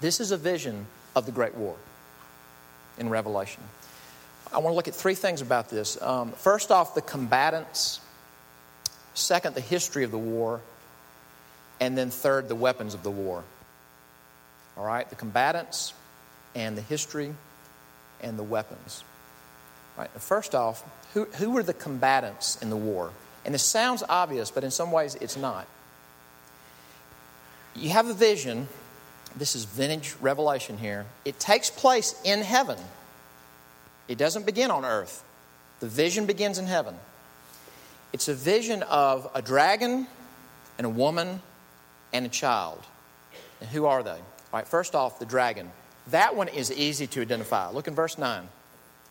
This 0.00 0.20
is 0.20 0.30
a 0.30 0.36
vision 0.36 0.86
of 1.14 1.26
the 1.26 1.32
great 1.32 1.54
war 1.54 1.76
in 2.96 3.10
Revelation. 3.10 3.62
I 4.52 4.58
want 4.58 4.72
to 4.72 4.76
look 4.76 4.88
at 4.88 4.94
three 4.94 5.14
things 5.14 5.42
about 5.42 5.68
this. 5.68 6.00
Um, 6.00 6.32
first 6.32 6.70
off, 6.70 6.94
the 6.94 7.02
combatants. 7.02 8.00
Second, 9.14 9.54
the 9.54 9.60
history 9.60 10.04
of 10.04 10.10
the 10.10 10.18
war. 10.18 10.60
And 11.80 11.96
then 11.96 12.10
third, 12.10 12.48
the 12.48 12.54
weapons 12.54 12.94
of 12.94 13.02
the 13.02 13.10
war. 13.10 13.44
All 14.76 14.84
right, 14.84 15.08
the 15.08 15.16
combatants 15.16 15.92
and 16.54 16.76
the 16.76 16.82
history 16.82 17.34
and 18.20 18.38
the 18.38 18.42
weapons. 18.42 19.04
Right. 19.96 20.10
First 20.10 20.54
off, 20.54 20.84
who, 21.14 21.24
who 21.24 21.50
were 21.50 21.62
the 21.62 21.74
combatants 21.74 22.60
in 22.62 22.70
the 22.70 22.76
war? 22.76 23.10
And 23.44 23.54
this 23.54 23.62
sounds 23.62 24.04
obvious, 24.08 24.50
but 24.50 24.62
in 24.62 24.70
some 24.70 24.92
ways 24.92 25.16
it's 25.16 25.36
not. 25.36 25.66
You 27.74 27.90
have 27.90 28.08
a 28.08 28.14
vision. 28.14 28.68
This 29.36 29.56
is 29.56 29.64
vintage 29.64 30.14
revelation 30.20 30.78
here. 30.78 31.06
It 31.24 31.38
takes 31.38 31.70
place 31.70 32.20
in 32.24 32.42
heaven, 32.42 32.78
it 34.06 34.18
doesn't 34.18 34.46
begin 34.46 34.70
on 34.70 34.84
earth. 34.84 35.24
The 35.80 35.86
vision 35.86 36.26
begins 36.26 36.58
in 36.58 36.66
heaven. 36.66 36.96
It's 38.12 38.26
a 38.26 38.34
vision 38.34 38.82
of 38.84 39.30
a 39.32 39.42
dragon 39.42 40.08
and 40.76 40.86
a 40.86 40.90
woman 40.90 41.40
and 42.12 42.26
a 42.26 42.28
child. 42.28 42.84
And 43.60 43.68
who 43.70 43.86
are 43.86 44.02
they? 44.02 44.10
All 44.10 44.20
right, 44.52 44.66
first 44.66 44.94
off, 44.94 45.18
the 45.18 45.26
dragon. 45.26 45.70
That 46.08 46.34
one 46.34 46.48
is 46.48 46.72
easy 46.72 47.06
to 47.08 47.20
identify. 47.20 47.68
Look 47.68 47.88
in 47.88 47.94
verse 47.94 48.16
9. 48.16 48.48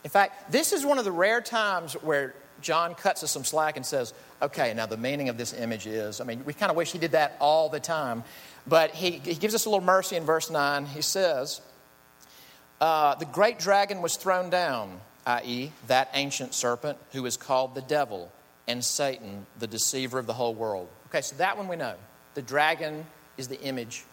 In 0.04 0.10
fact, 0.10 0.50
this 0.50 0.72
is 0.72 0.84
one 0.84 0.98
of 0.98 1.04
the 1.04 1.12
rare 1.12 1.40
times 1.40 1.94
where 1.94 2.34
John 2.60 2.94
cuts 2.94 3.22
us 3.22 3.30
some 3.30 3.44
slack 3.44 3.76
and 3.76 3.86
says, 3.86 4.14
okay, 4.42 4.74
now 4.74 4.86
the 4.86 4.96
meaning 4.96 5.28
of 5.28 5.38
this 5.38 5.52
image 5.52 5.86
is, 5.86 6.20
I 6.20 6.24
mean, 6.24 6.44
we 6.44 6.52
kind 6.52 6.70
of 6.70 6.76
wish 6.76 6.92
he 6.92 6.98
did 6.98 7.12
that 7.12 7.36
all 7.40 7.68
the 7.68 7.80
time, 7.80 8.24
but 8.66 8.90
he, 8.90 9.12
he 9.12 9.34
gives 9.34 9.54
us 9.54 9.66
a 9.66 9.70
little 9.70 9.84
mercy 9.84 10.16
in 10.16 10.24
verse 10.24 10.50
9. 10.50 10.86
He 10.86 11.02
says, 11.02 11.60
uh, 12.80 13.14
the 13.16 13.24
great 13.24 13.58
dragon 13.58 14.02
was 14.02 14.16
thrown 14.16 14.50
down, 14.50 15.00
i.e., 15.26 15.72
that 15.86 16.10
ancient 16.14 16.54
serpent 16.54 16.98
who 17.12 17.26
is 17.26 17.36
called 17.36 17.74
the 17.74 17.82
devil 17.82 18.30
and 18.66 18.84
Satan, 18.84 19.46
the 19.58 19.66
deceiver 19.66 20.18
of 20.18 20.26
the 20.26 20.34
whole 20.34 20.54
world. 20.54 20.88
Okay, 21.08 21.22
so 21.22 21.36
that 21.36 21.56
one 21.56 21.68
we 21.68 21.76
know. 21.76 21.94
The 22.38 22.42
dragon 22.42 23.04
is 23.36 23.48
the 23.48 23.60
image 23.60 24.04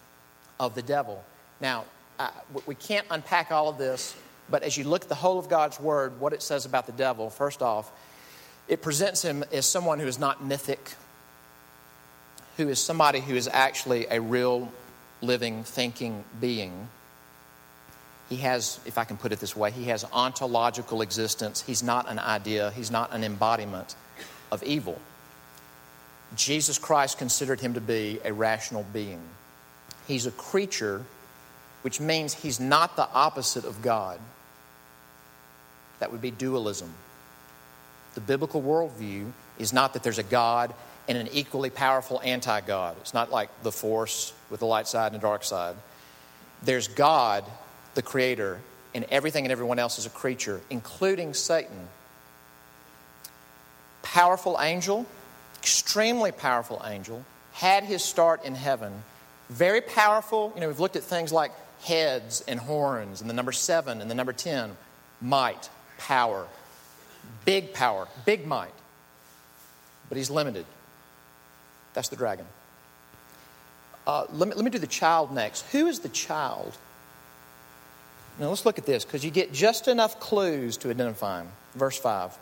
of 0.59 0.73
the 0.73 0.81
devil. 0.81 1.23
Now, 1.61 1.85
uh, 2.17 2.31
we 2.65 2.73
can't 2.73 3.05
unpack 3.11 3.51
all 3.51 3.69
of 3.69 3.77
this 3.77 4.15
but 4.49 4.63
as 4.63 4.77
you 4.77 4.83
look 4.83 5.03
at 5.03 5.09
the 5.09 5.15
whole 5.15 5.39
of 5.39 5.49
God's 5.49 5.79
Word, 5.79 6.19
what 6.19 6.33
it 6.33 6.41
says 6.41 6.65
about 6.65 6.85
the 6.85 6.91
devil, 6.91 7.29
first 7.29 7.61
off, 7.61 7.91
it 8.67 8.81
presents 8.81 9.21
him 9.21 9.43
as 9.51 9.65
someone 9.65 9.99
who 9.99 10.07
is 10.07 10.19
not 10.19 10.43
mythic, 10.43 10.93
who 12.57 12.69
is 12.69 12.79
somebody 12.79 13.19
who 13.19 13.35
is 13.35 13.47
actually 13.51 14.07
a 14.09 14.19
real, 14.19 14.71
living, 15.21 15.63
thinking 15.63 16.23
being. 16.39 16.89
He 18.29 18.37
has, 18.37 18.79
if 18.85 18.97
I 18.97 19.03
can 19.03 19.17
put 19.17 19.31
it 19.31 19.39
this 19.39 19.55
way, 19.55 19.71
he 19.71 19.85
has 19.85 20.05
ontological 20.11 21.01
existence. 21.01 21.61
He's 21.61 21.83
not 21.83 22.09
an 22.09 22.19
idea, 22.19 22.71
he's 22.71 22.91
not 22.91 23.13
an 23.13 23.23
embodiment 23.23 23.95
of 24.51 24.63
evil. 24.63 24.99
Jesus 26.35 26.77
Christ 26.77 27.17
considered 27.17 27.59
him 27.59 27.75
to 27.75 27.81
be 27.81 28.19
a 28.25 28.33
rational 28.33 28.85
being. 28.91 29.21
He's 30.07 30.25
a 30.25 30.31
creature, 30.31 31.03
which 31.81 31.99
means 31.99 32.33
he's 32.33 32.59
not 32.59 32.95
the 32.95 33.07
opposite 33.13 33.65
of 33.65 33.81
God. 33.81 34.19
That 35.99 36.11
would 36.11 36.21
be 36.21 36.31
dualism. 36.31 36.93
The 38.15 38.21
biblical 38.21 38.61
worldview 38.61 39.31
is 39.59 39.73
not 39.73 39.93
that 39.93 40.03
there's 40.03 40.19
a 40.19 40.23
God 40.23 40.73
and 41.07 41.17
an 41.17 41.29
equally 41.31 41.69
powerful 41.69 42.21
anti 42.23 42.61
God. 42.61 42.95
It's 43.01 43.13
not 43.13 43.31
like 43.31 43.49
the 43.63 43.71
force 43.71 44.33
with 44.49 44.59
the 44.59 44.65
light 44.65 44.87
side 44.87 45.13
and 45.13 45.21
the 45.21 45.25
dark 45.25 45.43
side. 45.43 45.75
There's 46.63 46.87
God, 46.87 47.43
the 47.93 48.01
creator, 48.01 48.59
and 48.93 49.05
everything 49.09 49.45
and 49.45 49.51
everyone 49.51 49.77
else 49.77 49.99
is 49.99 50.05
a 50.05 50.09
creature, 50.09 50.61
including 50.69 51.33
Satan. 51.33 51.87
Powerful 54.01 54.57
angel, 54.59 55.05
extremely 55.65 56.31
powerful 56.31 56.79
angel, 56.85 57.25
had 57.53 57.83
his 57.83 58.03
start 58.03 58.45
in 58.45 58.53
heaven. 58.53 59.03
Very 59.49 59.81
powerful. 59.81 60.51
You 60.53 60.61
know, 60.61 60.67
we've 60.67 60.79
looked 60.79 60.95
at 60.95 61.01
things 61.01 61.33
like 61.33 61.51
heads 61.81 62.43
and 62.47 62.59
horns, 62.59 63.19
and 63.19 63.27
the 63.27 63.33
number 63.33 63.51
seven 63.51 63.99
and 63.99 64.11
the 64.11 64.13
number 64.13 64.31
ten, 64.31 64.77
might 65.19 65.67
power, 65.97 66.45
big 67.45 67.73
power, 67.73 68.07
big 68.25 68.45
might. 68.45 68.75
But 70.07 70.19
he's 70.19 70.29
limited. 70.29 70.67
That's 71.95 72.09
the 72.09 72.15
dragon. 72.15 72.45
Uh, 74.05 74.25
let, 74.33 74.47
me, 74.47 74.53
let 74.53 74.63
me 74.63 74.69
do 74.69 74.77
the 74.77 74.85
child 74.85 75.33
next. 75.33 75.65
Who 75.71 75.87
is 75.87 76.01
the 76.01 76.09
child? 76.09 76.77
Now 78.37 78.49
let's 78.49 78.67
look 78.67 78.77
at 78.77 78.85
this 78.85 79.03
because 79.03 79.25
you 79.25 79.31
get 79.31 79.51
just 79.51 79.87
enough 79.87 80.19
clues 80.19 80.77
to 80.77 80.91
identify 80.91 81.41
him. 81.41 81.47
Verse 81.73 81.97
5. 81.97 82.37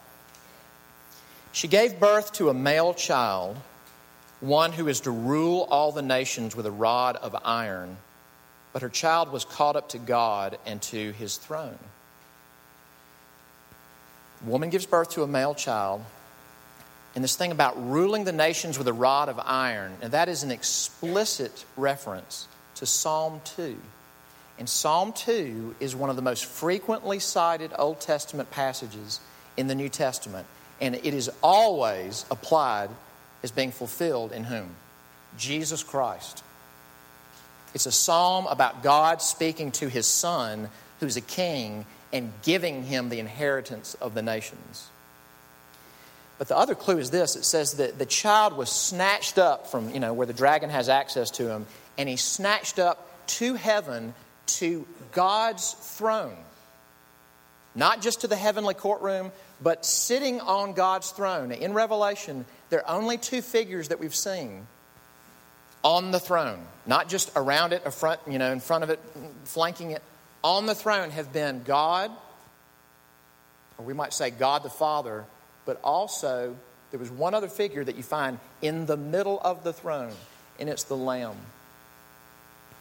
She 1.53 1.69
gave 1.69 1.99
birth 1.99 2.33
to 2.33 2.49
a 2.49 2.53
male 2.53 2.93
child, 2.93 3.55
one 4.41 4.73
who 4.73 4.89
is 4.89 4.99
to 5.01 5.11
rule 5.11 5.65
all 5.69 5.93
the 5.93 6.01
nations 6.01 6.55
with 6.55 6.65
a 6.65 6.71
rod 6.71 7.15
of 7.15 7.33
iron. 7.45 7.95
But 8.73 8.81
her 8.81 8.89
child 8.89 9.31
was 9.31 9.45
caught 9.45 9.77
up 9.77 9.89
to 9.89 9.99
God 9.99 10.57
and 10.65 10.81
to 10.81 11.11
his 11.13 11.37
throne 11.37 11.79
woman 14.45 14.69
gives 14.69 14.85
birth 14.85 15.11
to 15.11 15.23
a 15.23 15.27
male 15.27 15.55
child. 15.55 16.03
And 17.15 17.23
this 17.23 17.35
thing 17.35 17.51
about 17.51 17.89
ruling 17.89 18.23
the 18.23 18.31
nations 18.31 18.77
with 18.77 18.87
a 18.87 18.93
rod 18.93 19.29
of 19.29 19.39
iron, 19.39 19.93
and 20.01 20.11
that 20.13 20.29
is 20.29 20.43
an 20.43 20.51
explicit 20.51 21.65
reference 21.77 22.47
to 22.75 22.85
Psalm 22.85 23.39
2. 23.55 23.77
And 24.57 24.67
Psalm 24.67 25.13
2 25.13 25.75
is 25.79 25.95
one 25.95 26.09
of 26.09 26.15
the 26.15 26.21
most 26.21 26.45
frequently 26.45 27.19
cited 27.19 27.71
Old 27.77 27.99
Testament 27.99 28.49
passages 28.49 29.19
in 29.57 29.67
the 29.67 29.75
New 29.75 29.89
Testament. 29.89 30.47
And 30.81 30.95
it 30.95 31.13
is 31.13 31.29
always 31.41 32.25
applied 32.29 32.89
as 33.43 33.51
being 33.51 33.71
fulfilled 33.71 34.31
in 34.31 34.43
whom? 34.43 34.69
Jesus 35.37 35.83
Christ. 35.83 36.43
It's 37.73 37.85
a 37.85 37.91
psalm 37.91 38.45
about 38.47 38.83
God 38.83 39.21
speaking 39.21 39.71
to 39.73 39.87
his 39.87 40.05
son, 40.05 40.69
who's 40.99 41.17
a 41.17 41.21
king, 41.21 41.85
and 42.11 42.31
giving 42.43 42.83
him 42.83 43.09
the 43.09 43.19
inheritance 43.19 43.95
of 43.95 44.13
the 44.13 44.21
nations. 44.21 44.87
But 46.37 46.47
the 46.47 46.57
other 46.57 46.75
clue 46.75 46.97
is 46.97 47.09
this 47.09 47.35
it 47.35 47.45
says 47.45 47.73
that 47.75 47.97
the 47.97 48.05
child 48.05 48.55
was 48.55 48.69
snatched 48.69 49.37
up 49.37 49.67
from, 49.67 49.89
you 49.91 49.99
know, 49.99 50.13
where 50.13 50.27
the 50.27 50.33
dragon 50.33 50.69
has 50.69 50.89
access 50.89 51.31
to 51.31 51.49
him, 51.49 51.65
and 51.97 52.07
he's 52.07 52.23
snatched 52.23 52.79
up 52.79 53.09
to 53.27 53.55
heaven 53.55 54.13
to 54.45 54.85
God's 55.11 55.71
throne. 55.73 56.37
Not 57.75 58.01
just 58.01 58.21
to 58.21 58.27
the 58.27 58.35
heavenly 58.35 58.73
courtroom, 58.73 59.31
but 59.61 59.85
sitting 59.85 60.41
on 60.41 60.73
God's 60.73 61.11
throne. 61.11 61.51
In 61.51 61.73
Revelation, 61.73 62.45
there 62.69 62.87
are 62.87 62.97
only 62.97 63.17
two 63.17 63.41
figures 63.41 63.89
that 63.89 63.99
we've 63.99 64.15
seen 64.15 64.67
on 65.83 66.11
the 66.11 66.19
throne, 66.19 66.59
not 66.85 67.09
just 67.09 67.31
around 67.35 67.73
it, 67.73 67.93
front, 67.93 68.19
you 68.27 68.39
know, 68.39 68.51
in 68.51 68.59
front 68.59 68.83
of 68.83 68.89
it, 68.89 68.99
flanking 69.45 69.91
it, 69.91 70.01
on 70.43 70.65
the 70.65 70.75
throne 70.75 71.09
have 71.09 71.31
been 71.31 71.63
God, 71.63 72.11
or 73.77 73.85
we 73.85 73.93
might 73.93 74.13
say 74.13 74.29
God 74.29 74.63
the 74.63 74.69
Father, 74.69 75.25
but 75.65 75.79
also 75.83 76.55
there 76.91 76.99
was 76.99 77.09
one 77.09 77.33
other 77.33 77.47
figure 77.47 77.83
that 77.83 77.95
you 77.95 78.03
find 78.03 78.39
in 78.61 78.85
the 78.85 78.97
middle 78.97 79.39
of 79.41 79.63
the 79.63 79.73
throne, 79.73 80.13
and 80.59 80.69
it's 80.69 80.83
the 80.83 80.97
Lamb. 80.97 81.35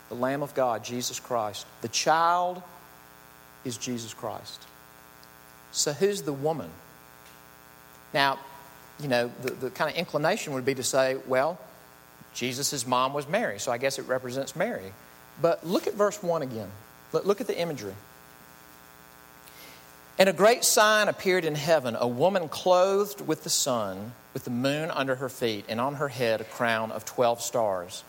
The 0.09 0.15
Lamb 0.15 0.43
of 0.43 0.55
God, 0.55 0.85
Jesus 0.85 1.19
Christ. 1.19 1.67
The 1.81 1.89
child 1.89 2.63
is 3.65 3.77
Jesus 3.77 4.13
Christ. 4.13 4.61
So 5.73 5.93
who's 5.93 6.23
the 6.23 6.33
woman? 6.33 6.71
Now, 8.15 8.39
you 9.01 9.09
know, 9.09 9.33
the, 9.43 9.51
the 9.53 9.71
kind 9.71 9.91
of 9.91 9.97
inclination 9.97 10.53
would 10.53 10.65
be 10.65 10.75
to 10.75 10.83
say, 10.83 11.17
well, 11.27 11.59
Jesus' 12.35 12.87
mom 12.87 13.13
was 13.13 13.29
Mary, 13.29 13.59
so 13.59 13.73
I 13.73 13.79
guess 13.79 13.99
it 13.99 14.07
represents 14.07 14.55
Mary. 14.55 14.93
But 15.41 15.67
look 15.67 15.87
at 15.87 15.95
verse 15.95 16.23
1 16.23 16.43
again. 16.43 16.69
Look 17.13 17.41
at 17.41 17.47
the 17.47 17.59
imagery. 17.59 17.95
And 20.19 20.29
a 20.29 20.33
great 20.33 20.65
sign 20.65 21.09
appeared 21.09 21.45
in 21.45 21.55
heaven 21.55 21.97
a 21.99 22.07
woman 22.07 22.49
clothed 22.49 23.27
with 23.27 23.45
the 23.45 23.51
sun, 23.51 24.13
with 24.35 24.45
the 24.45 24.51
moon 24.51 24.91
under 24.91 25.17
her 25.17 25.29
feet, 25.29 25.65
and 25.69 25.81
on 25.81 25.95
her 25.95 26.09
head 26.09 26.41
a 26.41 26.45
crown 26.45 26.93
of 26.93 27.05
12 27.05 27.41
stars. 27.41 28.05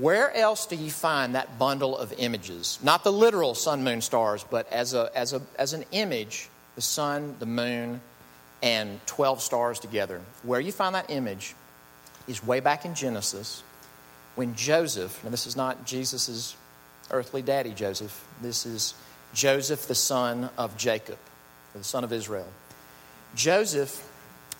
Where 0.00 0.34
else 0.34 0.66
do 0.66 0.76
you 0.76 0.90
find 0.90 1.34
that 1.34 1.58
bundle 1.58 1.96
of 1.98 2.14
images? 2.16 2.78
Not 2.82 3.04
the 3.04 3.12
literal 3.12 3.54
sun, 3.54 3.84
moon, 3.84 4.00
stars, 4.00 4.44
but 4.48 4.72
as, 4.72 4.94
a, 4.94 5.10
as, 5.14 5.34
a, 5.34 5.42
as 5.58 5.74
an 5.74 5.84
image, 5.92 6.48
the 6.76 6.80
sun, 6.80 7.36
the 7.38 7.46
moon, 7.46 8.00
and 8.62 9.04
12 9.06 9.42
stars 9.42 9.78
together. 9.78 10.20
Where 10.44 10.60
you 10.60 10.72
find 10.72 10.94
that 10.94 11.10
image 11.10 11.54
is 12.26 12.42
way 12.42 12.60
back 12.60 12.86
in 12.86 12.94
Genesis 12.94 13.62
when 14.34 14.54
Joseph, 14.54 15.22
and 15.24 15.32
this 15.32 15.46
is 15.46 15.56
not 15.56 15.84
Jesus' 15.84 16.56
earthly 17.10 17.42
daddy, 17.42 17.72
Joseph, 17.72 18.24
this 18.40 18.64
is 18.64 18.94
Joseph, 19.34 19.86
the 19.88 19.94
son 19.94 20.48
of 20.56 20.74
Jacob, 20.78 21.18
the 21.74 21.84
son 21.84 22.02
of 22.02 22.14
Israel. 22.14 22.48
Joseph 23.34 24.08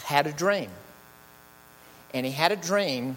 had 0.05 0.27
a 0.27 0.33
dream. 0.33 0.69
And 2.13 2.27
he 2.27 2.33
had 2.33 2.53
a 2.53 2.57
dream 2.57 3.17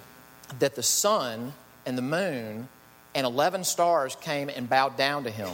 that 0.59 0.75
the 0.75 0.83
sun 0.83 1.51
and 1.85 1.97
the 1.97 2.01
moon 2.01 2.67
and 3.13 3.25
11 3.25 3.63
stars 3.63 4.15
came 4.19 4.49
and 4.49 4.69
bowed 4.69 4.97
down 4.97 5.23
to 5.23 5.31
him. 5.31 5.51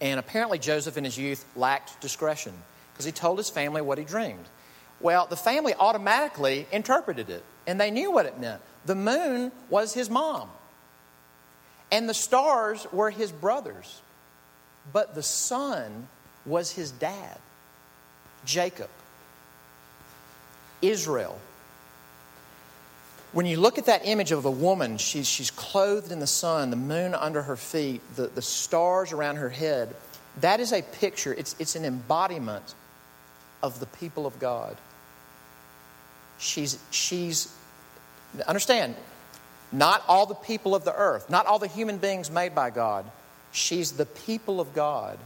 And 0.00 0.18
apparently, 0.18 0.58
Joseph 0.58 0.96
in 0.96 1.04
his 1.04 1.16
youth 1.16 1.44
lacked 1.54 2.00
discretion 2.00 2.54
because 2.92 3.04
he 3.04 3.12
told 3.12 3.38
his 3.38 3.50
family 3.50 3.82
what 3.82 3.98
he 3.98 4.04
dreamed. 4.04 4.44
Well, 5.00 5.26
the 5.26 5.36
family 5.36 5.74
automatically 5.78 6.66
interpreted 6.72 7.28
it, 7.28 7.44
and 7.66 7.80
they 7.80 7.90
knew 7.90 8.10
what 8.10 8.26
it 8.26 8.38
meant. 8.40 8.62
The 8.86 8.94
moon 8.94 9.52
was 9.68 9.94
his 9.94 10.08
mom, 10.08 10.48
and 11.90 12.08
the 12.08 12.14
stars 12.14 12.86
were 12.92 13.10
his 13.10 13.30
brothers, 13.30 14.00
but 14.92 15.14
the 15.14 15.22
sun 15.22 16.08
was 16.46 16.72
his 16.72 16.90
dad, 16.90 17.38
Jacob, 18.44 18.90
Israel. 20.80 21.38
When 23.32 23.46
you 23.46 23.58
look 23.58 23.78
at 23.78 23.86
that 23.86 24.06
image 24.06 24.30
of 24.30 24.44
a 24.44 24.50
woman, 24.50 24.98
she's, 24.98 25.26
she's 25.26 25.50
clothed 25.50 26.12
in 26.12 26.20
the 26.20 26.26
sun, 26.26 26.70
the 26.70 26.76
moon 26.76 27.14
under 27.14 27.42
her 27.42 27.56
feet, 27.56 28.02
the, 28.14 28.26
the 28.26 28.42
stars 28.42 29.12
around 29.12 29.36
her 29.36 29.48
head. 29.48 29.94
That 30.40 30.60
is 30.60 30.72
a 30.72 30.82
picture, 30.82 31.32
it's, 31.32 31.56
it's 31.58 31.74
an 31.74 31.84
embodiment 31.84 32.74
of 33.62 33.80
the 33.80 33.86
people 33.86 34.26
of 34.26 34.38
God. 34.38 34.76
She's, 36.38 36.78
she's, 36.90 37.54
understand, 38.46 38.96
not 39.70 40.02
all 40.08 40.26
the 40.26 40.34
people 40.34 40.74
of 40.74 40.84
the 40.84 40.94
earth, 40.94 41.30
not 41.30 41.46
all 41.46 41.58
the 41.58 41.68
human 41.68 41.96
beings 41.96 42.30
made 42.30 42.54
by 42.54 42.68
God. 42.68 43.06
She's 43.52 43.92
the 43.92 44.06
people 44.06 44.60
of 44.60 44.74
God. 44.74 45.18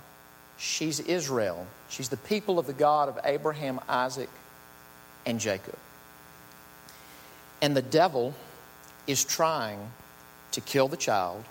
She's 0.58 1.00
Israel. 1.00 1.66
She's 1.88 2.08
the 2.08 2.16
people 2.16 2.58
of 2.58 2.66
the 2.66 2.72
God 2.72 3.08
of 3.08 3.18
Abraham, 3.24 3.80
Isaac, 3.88 4.30
and 5.24 5.40
Jacob. 5.40 5.76
And 7.62 7.76
the 7.76 7.82
devil 7.82 8.34
is 9.06 9.24
trying 9.24 9.90
to 10.52 10.60
kill 10.60 10.88
the 10.88 10.96
child, 10.96 11.44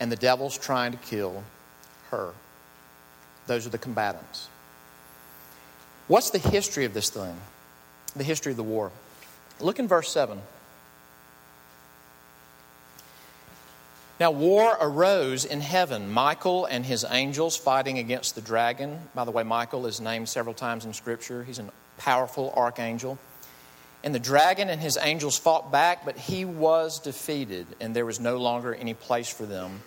and 0.00 0.10
the 0.10 0.16
devil's 0.16 0.58
trying 0.58 0.92
to 0.92 0.98
kill 0.98 1.44
her. 2.10 2.30
Those 3.46 3.66
are 3.66 3.70
the 3.70 3.78
combatants. 3.78 4.48
What's 6.08 6.30
the 6.30 6.38
history 6.38 6.84
of 6.84 6.94
this 6.94 7.10
thing? 7.10 7.36
The 8.16 8.24
history 8.24 8.52
of 8.52 8.56
the 8.56 8.62
war. 8.62 8.90
Look 9.60 9.78
in 9.78 9.88
verse 9.88 10.10
7. 10.10 10.40
Now, 14.20 14.30
war 14.30 14.76
arose 14.80 15.44
in 15.44 15.60
heaven. 15.60 16.10
Michael 16.10 16.66
and 16.66 16.86
his 16.86 17.04
angels 17.08 17.56
fighting 17.56 17.98
against 17.98 18.36
the 18.36 18.40
dragon. 18.40 19.00
By 19.14 19.24
the 19.24 19.32
way, 19.32 19.42
Michael 19.42 19.86
is 19.86 20.00
named 20.00 20.28
several 20.28 20.54
times 20.54 20.84
in 20.84 20.92
Scripture. 20.92 21.42
He's 21.42 21.58
a 21.58 21.68
powerful 21.98 22.52
archangel. 22.56 23.18
And 24.04 24.14
the 24.14 24.20
dragon 24.20 24.68
and 24.68 24.80
his 24.80 24.98
angels 25.00 25.38
fought 25.38 25.72
back, 25.72 26.04
but 26.04 26.18
he 26.18 26.44
was 26.44 27.00
defeated, 27.00 27.66
and 27.80 27.96
there 27.96 28.04
was 28.04 28.20
no 28.20 28.36
longer 28.36 28.74
any 28.74 28.92
place 28.92 29.30
for 29.30 29.46
them 29.46 29.80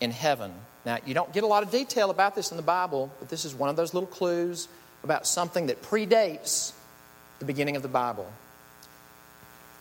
in 0.00 0.12
heaven. 0.12 0.52
Now, 0.86 0.98
you 1.04 1.12
don't 1.12 1.32
get 1.32 1.42
a 1.42 1.48
lot 1.48 1.64
of 1.64 1.72
detail 1.72 2.10
about 2.10 2.36
this 2.36 2.52
in 2.52 2.56
the 2.56 2.62
Bible, 2.62 3.12
but 3.18 3.28
this 3.28 3.44
is 3.44 3.52
one 3.52 3.68
of 3.68 3.74
those 3.74 3.92
little 3.92 4.06
clues 4.06 4.68
about 5.02 5.26
something 5.26 5.66
that 5.66 5.82
predates 5.82 6.72
the 7.40 7.44
beginning 7.44 7.74
of 7.74 7.82
the 7.82 7.88
Bible. 7.88 8.30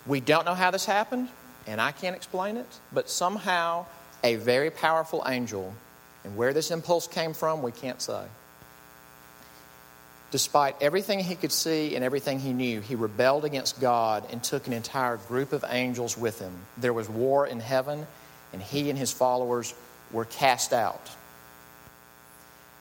We 0.08 0.20
don't 0.20 0.46
know 0.46 0.56
how 0.56 0.72
this 0.72 0.86
happened, 0.86 1.30
and 1.68 1.80
I 1.80 1.92
can't 1.92 2.16
explain 2.16 2.58
it, 2.58 2.68
but 2.92 3.12
somehow 3.12 3.86
a 4.24 4.38
very 4.38 4.72
powerful 4.72 5.24
angel, 5.28 5.72
and 6.24 6.36
where 6.36 6.52
this 6.52 6.72
impulse 6.72 7.08
came 7.08 7.34
from, 7.34 7.62
we 7.62 7.72
can't 7.72 8.02
say 8.02 8.24
despite 10.34 10.76
everything 10.82 11.20
he 11.20 11.36
could 11.36 11.52
see 11.52 11.96
and 11.96 12.04
everything 12.04 12.40
he 12.40 12.54
knew, 12.54 12.82
he 12.82 12.96
rebelled 12.96 13.46
against 13.46 13.80
God 13.80 14.26
and 14.32 14.44
took 14.44 14.66
an 14.66 14.74
entire 14.74 15.18
group 15.18 15.54
of 15.54 15.64
angels 15.70 16.18
with 16.18 16.40
him. 16.40 16.52
There 16.76 16.92
was 16.92 17.08
war 17.08 17.46
in 17.46 17.60
heaven, 17.60 18.08
and 18.52 18.60
he 18.60 18.90
and 18.90 18.98
his 18.98 19.12
followers 19.12 19.76
were 20.12 20.26
cast 20.26 20.74
out. 20.74 21.08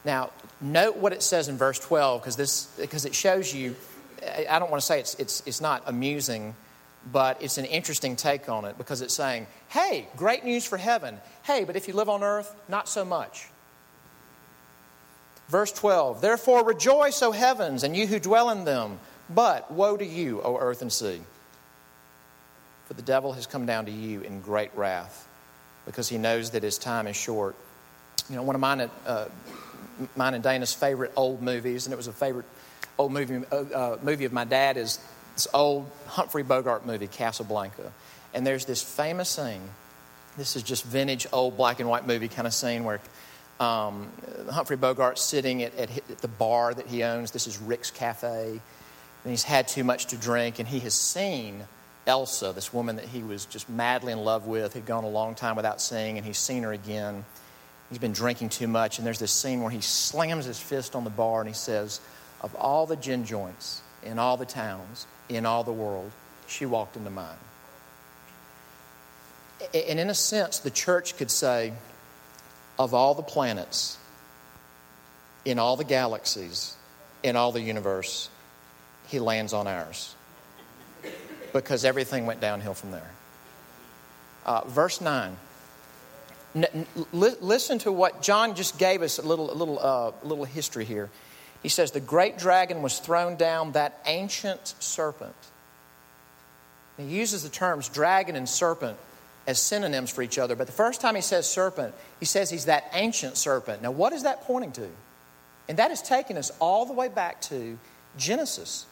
Now, 0.03 0.31
note 0.63 0.97
what 0.97 1.13
it 1.13 1.23
says 1.23 1.49
in 1.49 1.59
verse 1.59 1.79
12 1.79 2.23
because 2.23 2.37
this 2.37 2.65
because 2.81 3.05
it 3.05 3.15
shows 3.15 3.55
you 3.55 3.77
I 4.49 4.59
don't 4.59 4.71
want 4.71 4.81
to 4.81 4.87
say 4.87 4.99
it's, 4.99 5.15
it's, 5.17 5.43
it's 5.45 5.61
not 5.61 5.83
amusing, 5.85 6.55
but 7.13 7.43
it's 7.43 7.59
an 7.59 7.67
interesting 7.67 8.17
take 8.17 8.49
on 8.49 8.65
it 8.65 8.79
because 8.79 9.03
it's 9.03 9.13
saying, 9.13 9.47
hey, 9.69 10.09
great 10.17 10.43
news 10.43 10.65
for 10.65 10.79
heaven. 10.79 11.19
Hey, 11.43 11.65
but 11.65 11.77
if 11.77 11.87
you 11.87 11.93
live 11.93 12.09
on 12.09 12.23
earth, 12.23 12.55
not 12.67 12.89
so 12.89 13.05
much. 13.05 13.49
Verse 15.49 15.73
12 15.73 16.21
Therefore 16.21 16.65
rejoice, 16.65 17.23
O 17.23 17.33
heavens, 17.33 17.83
and 17.85 17.97
you 17.97 18.07
who 18.07 18.19
dwell 18.19 18.51
in 18.51 18.65
them. 18.65 18.99
But 19.31 19.71
woe 19.71 19.97
to 19.97 20.05
you, 20.05 20.43
O 20.43 20.59
earth 20.59 20.83
and 20.83 20.93
sea. 20.93 21.21
For 22.87 22.95
the 22.95 23.03
devil 23.03 23.33
has 23.33 23.47
come 23.47 23.67
down 23.67 23.87
to 23.87 23.93
you 23.93 24.21
in 24.23 24.41
great 24.41 24.71
wrath, 24.75 25.27
because 25.87 26.09
he 26.09 26.19
knows 26.19 26.51
that 26.51 26.63
his 26.63 26.79
time 26.79 27.07
is 27.07 27.17
short. 27.17 27.55
You 28.29 28.37
know, 28.37 28.43
one 28.43 28.55
of 28.55 28.61
mine, 28.61 28.91
uh, 29.07 29.27
mine 30.17 30.35
and 30.35 30.43
Dana's 30.43 30.75
favorite 30.75 31.13
old 31.17 31.43
movies, 31.43 31.87
and 31.87 31.93
it 31.93 31.97
was 31.97 32.09
a 32.09 32.13
favorite 32.13 32.47
old 32.99 33.13
movie, 33.13 33.45
uh, 33.51 33.57
uh, 33.57 33.99
movie 34.03 34.25
of 34.25 34.33
my 34.33 34.45
dad, 34.45 34.77
is 34.77 34.99
this 35.35 35.49
old 35.55 35.91
Humphrey 36.07 36.43
Bogart 36.43 36.85
movie, 36.87 37.07
Casablanca. 37.07 37.93
And 38.35 38.47
there's 38.47 38.65
this 38.65 38.83
famous 38.83 39.29
scene. 39.29 39.63
This 40.37 40.57
is 40.57 40.63
just 40.63 40.85
vintage 40.85 41.27
old 41.33 41.57
black 41.57 41.81
and 41.81 41.89
white 41.89 42.07
movie 42.07 42.29
kind 42.29 42.47
of 42.47 42.55
scene 42.55 42.85
where 42.85 43.01
um, 43.61 44.11
Humphrey 44.51 44.77
Bogart 44.77 45.19
sitting 45.19 45.63
at, 45.63 45.75
at, 45.77 45.97
at, 45.97 46.19
the 46.19 46.29
bar 46.29 46.75
that 46.75 46.87
he 46.87 47.03
owns. 47.03 47.31
This 47.31 47.47
is 47.47 47.59
Rick's 47.59 47.91
Cafe. 47.91 48.61
And 49.25 49.31
he's 49.31 49.45
had 49.45 49.69
too 49.69 49.85
much 49.85 50.07
to 50.07 50.17
drink, 50.17 50.59
and 50.59 50.67
he 50.67 50.81
has 50.81 50.95
seen 50.95 51.65
Elsa, 52.07 52.53
this 52.53 52.73
woman 52.73 52.97
that 52.97 53.05
he 53.05 53.23
was 53.23 53.45
just 53.47 53.69
madly 53.69 54.13
in 54.13 54.19
love 54.19 54.47
with, 54.47 54.75
had 54.75 54.85
gone 54.85 55.05
a 55.05 55.09
long 55.09 55.35
time 55.35 55.55
without 55.55 55.81
seeing, 55.81 56.17
and 56.17 56.27
he's 56.27 56.39
seen 56.39 56.65
her 56.65 56.73
again. 56.73 57.25
He's 57.89 57.99
been 57.99 58.13
drinking 58.13 58.49
too 58.49 58.67
much, 58.67 58.99
and 58.99 59.07
there's 59.07 59.21
this 59.21 59.33
scene 59.33 59.61
where 59.61 59.71
he 59.71 59.81
slams 59.81 60.47
his 60.47 60.59
fist 60.59 60.97
on 60.97 61.05
the 61.05 61.11
bar 61.11 61.41
and 61.41 61.49
he 61.49 61.55
says, 61.55 62.01
Of 62.41 62.55
all 62.57 62.87
the 62.87 62.97
gin 62.97 63.25
joints 63.25 63.83
in 64.03 64.19
all 64.19 64.37
the 64.37 64.47
towns, 64.47 65.07
in 65.29 65.47
all 65.47 65.63
the 65.63 65.73
world, 65.73 66.11
she 66.49 66.67
walked 66.67 66.97
into 66.97 67.11
mine. 67.11 67.37
And 69.73 70.01
in 70.01 70.11
a 70.11 70.15
sense, 70.15 70.59
the 70.59 70.71
church 70.71 71.17
could 71.17 71.31
say, 71.31 71.73
of 72.83 72.95
all 72.95 73.15
the 73.15 73.23
planets, 73.23 73.97
in 75.45 75.59
all 75.59 75.77
the 75.77 75.85
galaxies, 75.85 76.75
in 77.23 77.37
all 77.37 77.53
the 77.53 77.61
universe, 77.61 78.29
he 79.07 79.19
lands 79.21 79.53
on 79.53 79.67
ours. 79.67 80.15
Because 81.53 81.85
everything 81.85 82.27
went 82.27 82.41
downhill 82.41 82.75
from 82.75 82.91
there. 82.91 83.11
Uh, 84.45 84.63
verse 84.67 85.01
9. 85.01 85.37
N- 86.55 86.67
n- 86.75 86.87
listen 87.13 87.79
to 87.81 87.93
what 87.93 88.21
John 88.23 88.55
just 88.55 88.79
gave 88.79 89.03
us 89.03 89.19
a 89.19 89.23
little, 89.23 89.53
a 89.53 89.55
little, 89.55 89.79
uh, 89.79 90.13
little 90.23 90.45
history 90.45 90.85
here. 90.85 91.09
He 91.63 91.69
says, 91.69 91.93
The 91.93 92.01
great 92.01 92.39
dragon 92.39 92.83
was 92.83 92.99
thrown 92.99 93.37
down, 93.37 93.73
that 93.73 94.01
ancient 94.07 94.75
serpent. 94.81 95.35
He 96.97 97.05
uses 97.05 97.43
the 97.43 97.49
terms 97.49 97.89
dragon 97.89 98.35
and 98.35 98.49
serpent 98.49 98.99
as 99.47 99.59
synonyms 99.61 100.11
for 100.11 100.23
each 100.23 100.39
other. 100.39 100.55
But 100.55 100.67
the 100.67 100.73
first 100.73 101.01
time 101.01 101.15
he 101.15 101.21
says 101.21 101.49
serpent, 101.49 101.95
he 102.21 102.27
says 102.27 102.51
he's 102.51 102.67
that 102.67 102.85
ancient 102.93 103.37
serpent. 103.37 103.83
Now, 103.83 103.91
what 103.91 104.13
is 104.13 104.23
that 104.23 104.43
pointing 104.43 104.73
to? 104.73 104.89
And 105.69 105.79
that 105.79 105.91
is 105.91 106.03
taking 106.03 106.37
us 106.37 106.51
all 106.61 106.87
the 106.87 106.93
way 106.93 107.09
back 107.09 107.41
to 107.43 107.79
Genesis 108.17 108.87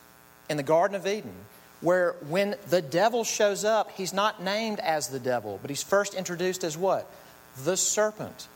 in 0.48 0.56
the 0.56 0.62
Garden 0.62 0.96
of 0.96 1.06
Eden, 1.06 1.34
where 1.80 2.14
when 2.28 2.56
the 2.68 2.82
devil 2.82 3.24
shows 3.24 3.64
up, 3.64 3.90
he's 3.92 4.12
not 4.12 4.42
named 4.42 4.80
as 4.80 5.08
the 5.08 5.20
devil, 5.20 5.58
but 5.62 5.70
he's 5.70 5.82
first 5.82 6.14
introduced 6.14 6.64
as 6.64 6.76
what? 6.76 7.08
The 7.64 7.76
serpent. 7.76 8.48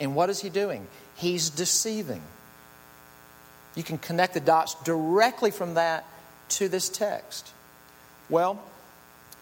And 0.00 0.14
what 0.14 0.30
is 0.30 0.40
he 0.40 0.48
doing? 0.48 0.86
He's 1.14 1.50
deceiving. 1.50 2.22
You 3.74 3.82
can 3.82 3.98
connect 3.98 4.34
the 4.34 4.40
dots 4.40 4.74
directly 4.82 5.50
from 5.50 5.74
that 5.74 6.04
to 6.50 6.68
this 6.68 6.88
text. 6.88 7.52
Well, 8.28 8.60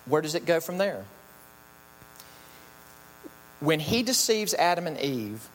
where 0.06 0.20
does 0.22 0.34
it 0.34 0.44
go 0.44 0.60
from 0.60 0.78
there? 0.78 1.04
When 3.60 3.80
he 3.80 4.02
deceives 4.02 4.54
Adam 4.54 4.86
and 4.86 5.00
Eve, 5.00 5.48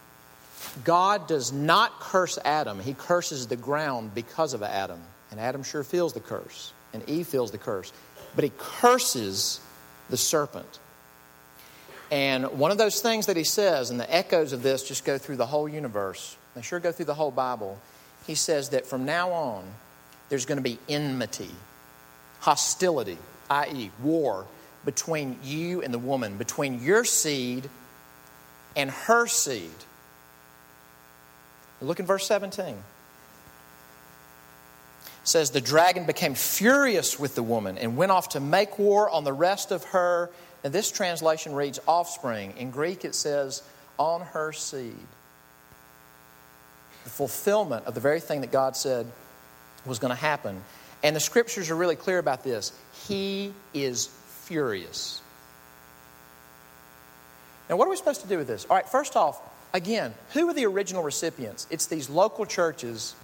God 0.83 1.27
does 1.27 1.51
not 1.51 1.99
curse 1.99 2.37
Adam. 2.43 2.79
He 2.79 2.93
curses 2.93 3.47
the 3.47 3.55
ground 3.55 4.13
because 4.13 4.53
of 4.53 4.63
Adam. 4.63 4.99
And 5.31 5.39
Adam 5.39 5.63
sure 5.63 5.83
feels 5.83 6.13
the 6.13 6.19
curse, 6.19 6.73
and 6.93 7.07
Eve 7.09 7.27
feels 7.27 7.51
the 7.51 7.57
curse. 7.57 7.91
But 8.35 8.43
he 8.43 8.51
curses 8.57 9.59
the 10.09 10.17
serpent. 10.17 10.79
And 12.11 12.45
one 12.59 12.69
of 12.69 12.77
those 12.77 13.01
things 13.01 13.25
that 13.25 13.37
he 13.37 13.43
says, 13.43 13.89
and 13.89 13.99
the 13.99 14.13
echoes 14.13 14.53
of 14.53 14.61
this 14.61 14.87
just 14.87 15.05
go 15.05 15.17
through 15.17 15.37
the 15.37 15.47
whole 15.47 15.67
universe, 15.67 16.37
they 16.53 16.61
sure 16.61 16.79
go 16.79 16.91
through 16.91 17.05
the 17.05 17.15
whole 17.15 17.31
Bible. 17.31 17.79
He 18.27 18.35
says 18.35 18.69
that 18.69 18.85
from 18.85 19.05
now 19.05 19.31
on, 19.31 19.63
there's 20.29 20.45
going 20.45 20.57
to 20.57 20.63
be 20.63 20.77
enmity, 20.87 21.49
hostility, 22.41 23.17
i.e., 23.49 23.89
war 24.03 24.45
between 24.85 25.39
you 25.43 25.81
and 25.81 25.93
the 25.93 25.99
woman, 25.99 26.37
between 26.37 26.83
your 26.83 27.03
seed 27.03 27.69
and 28.75 28.89
her 28.89 29.27
seed. 29.27 29.71
Look 31.81 31.99
in 31.99 32.05
verse 32.05 32.25
17. 32.27 32.65
It 32.65 32.75
says, 35.23 35.51
The 35.51 35.61
dragon 35.61 36.05
became 36.05 36.35
furious 36.35 37.19
with 37.19 37.35
the 37.35 37.43
woman 37.43 37.77
and 37.77 37.97
went 37.97 38.11
off 38.11 38.29
to 38.29 38.39
make 38.39 38.79
war 38.79 39.09
on 39.09 39.23
the 39.23 39.33
rest 39.33 39.71
of 39.71 39.83
her. 39.85 40.29
And 40.63 40.73
this 40.73 40.91
translation 40.91 41.53
reads 41.53 41.79
offspring. 41.87 42.53
In 42.57 42.71
Greek, 42.71 43.03
it 43.03 43.15
says, 43.15 43.63
on 43.97 44.21
her 44.21 44.53
seed. 44.53 44.95
The 47.03 47.09
fulfillment 47.09 47.85
of 47.85 47.95
the 47.95 47.99
very 47.99 48.21
thing 48.21 48.41
that 48.41 48.51
God 48.51 48.77
said 48.77 49.05
was 49.85 49.99
going 49.99 50.09
to 50.09 50.19
happen. 50.19 50.63
And 51.03 51.15
the 51.15 51.19
scriptures 51.19 51.69
are 51.69 51.75
really 51.75 51.97
clear 51.97 52.17
about 52.17 52.43
this. 52.43 52.71
He 53.07 53.53
is 53.73 54.07
furious. 54.45 55.21
Now, 57.69 57.77
what 57.77 57.87
are 57.87 57.91
we 57.91 57.95
supposed 57.95 58.21
to 58.21 58.27
do 58.27 58.37
with 58.37 58.47
this? 58.47 58.65
All 58.69 58.75
right, 58.75 58.87
first 58.87 59.15
off, 59.15 59.41
again, 59.73 60.13
who 60.33 60.49
are 60.49 60.53
the 60.53 60.65
original 60.65 61.03
recipients? 61.03 61.67
It's 61.69 61.85
these 61.85 62.09
local 62.09 62.45
churches 62.45 63.15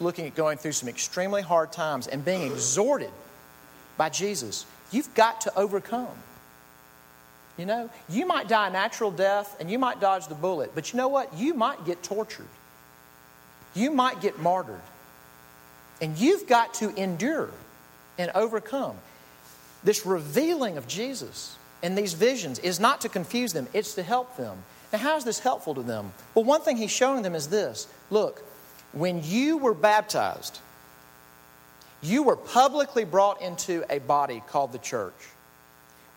looking 0.00 0.26
at 0.26 0.34
going 0.34 0.58
through 0.58 0.72
some 0.72 0.88
extremely 0.88 1.42
hard 1.42 1.72
times 1.72 2.06
and 2.06 2.24
being 2.24 2.42
exhorted 2.42 3.10
by 3.96 4.08
Jesus. 4.08 4.66
You've 4.90 5.12
got 5.14 5.42
to 5.42 5.58
overcome. 5.58 6.08
You 7.56 7.66
know, 7.66 7.90
you 8.08 8.24
might 8.24 8.46
die 8.46 8.68
a 8.68 8.70
natural 8.70 9.10
death 9.10 9.56
and 9.58 9.68
you 9.68 9.78
might 9.78 10.00
dodge 10.00 10.28
the 10.28 10.36
bullet, 10.36 10.70
but 10.74 10.92
you 10.92 10.96
know 10.96 11.08
what? 11.08 11.34
You 11.34 11.54
might 11.54 11.84
get 11.84 12.02
tortured. 12.02 12.46
You 13.74 13.90
might 13.90 14.20
get 14.20 14.38
martyred. 14.38 14.80
And 16.00 16.16
you've 16.16 16.46
got 16.46 16.74
to 16.74 16.94
endure 16.94 17.50
and 18.16 18.30
overcome. 18.34 18.96
This 19.82 20.06
revealing 20.06 20.76
of 20.76 20.86
Jesus 20.86 21.56
and 21.82 21.96
these 21.96 22.14
visions 22.14 22.58
is 22.58 22.80
not 22.80 23.00
to 23.02 23.08
confuse 23.08 23.52
them, 23.52 23.68
it's 23.72 23.94
to 23.94 24.02
help 24.02 24.36
them. 24.36 24.58
Now, 24.92 24.98
how 24.98 25.16
is 25.16 25.24
this 25.24 25.38
helpful 25.38 25.74
to 25.74 25.82
them? 25.82 26.12
Well, 26.34 26.44
one 26.44 26.62
thing 26.62 26.76
he's 26.76 26.90
showing 26.90 27.22
them 27.22 27.34
is 27.34 27.48
this 27.48 27.86
look, 28.10 28.42
when 28.92 29.22
you 29.22 29.58
were 29.58 29.74
baptized, 29.74 30.58
you 32.02 32.22
were 32.22 32.36
publicly 32.36 33.04
brought 33.04 33.42
into 33.42 33.84
a 33.90 33.98
body 33.98 34.42
called 34.48 34.72
the 34.72 34.78
church. 34.78 35.14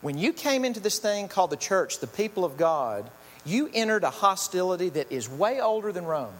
When 0.00 0.18
you 0.18 0.32
came 0.32 0.64
into 0.64 0.80
this 0.80 0.98
thing 0.98 1.28
called 1.28 1.50
the 1.50 1.56
church, 1.56 2.00
the 2.00 2.06
people 2.06 2.44
of 2.44 2.56
God, 2.56 3.08
you 3.44 3.70
entered 3.72 4.04
a 4.04 4.10
hostility 4.10 4.88
that 4.90 5.12
is 5.12 5.28
way 5.28 5.60
older 5.60 5.92
than 5.92 6.04
Rome. 6.04 6.34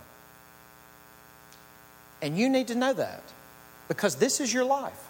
And 2.21 2.39
you 2.39 2.49
need 2.49 2.69
to 2.69 2.75
know 2.75 2.93
that 2.93 3.23
because 3.89 4.17
this 4.17 4.41
is 4.41 4.53
your 4.53 4.65
life. 4.65 5.09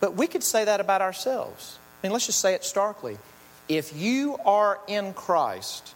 But 0.00 0.14
we 0.14 0.26
could 0.26 0.44
say 0.44 0.64
that 0.64 0.80
about 0.80 1.02
ourselves. 1.02 1.78
Mean, 2.04 2.12
let's 2.12 2.26
just 2.26 2.40
say 2.40 2.52
it 2.52 2.64
starkly. 2.64 3.16
If 3.66 3.96
you 3.96 4.36
are 4.44 4.78
in 4.86 5.14
Christ, 5.14 5.94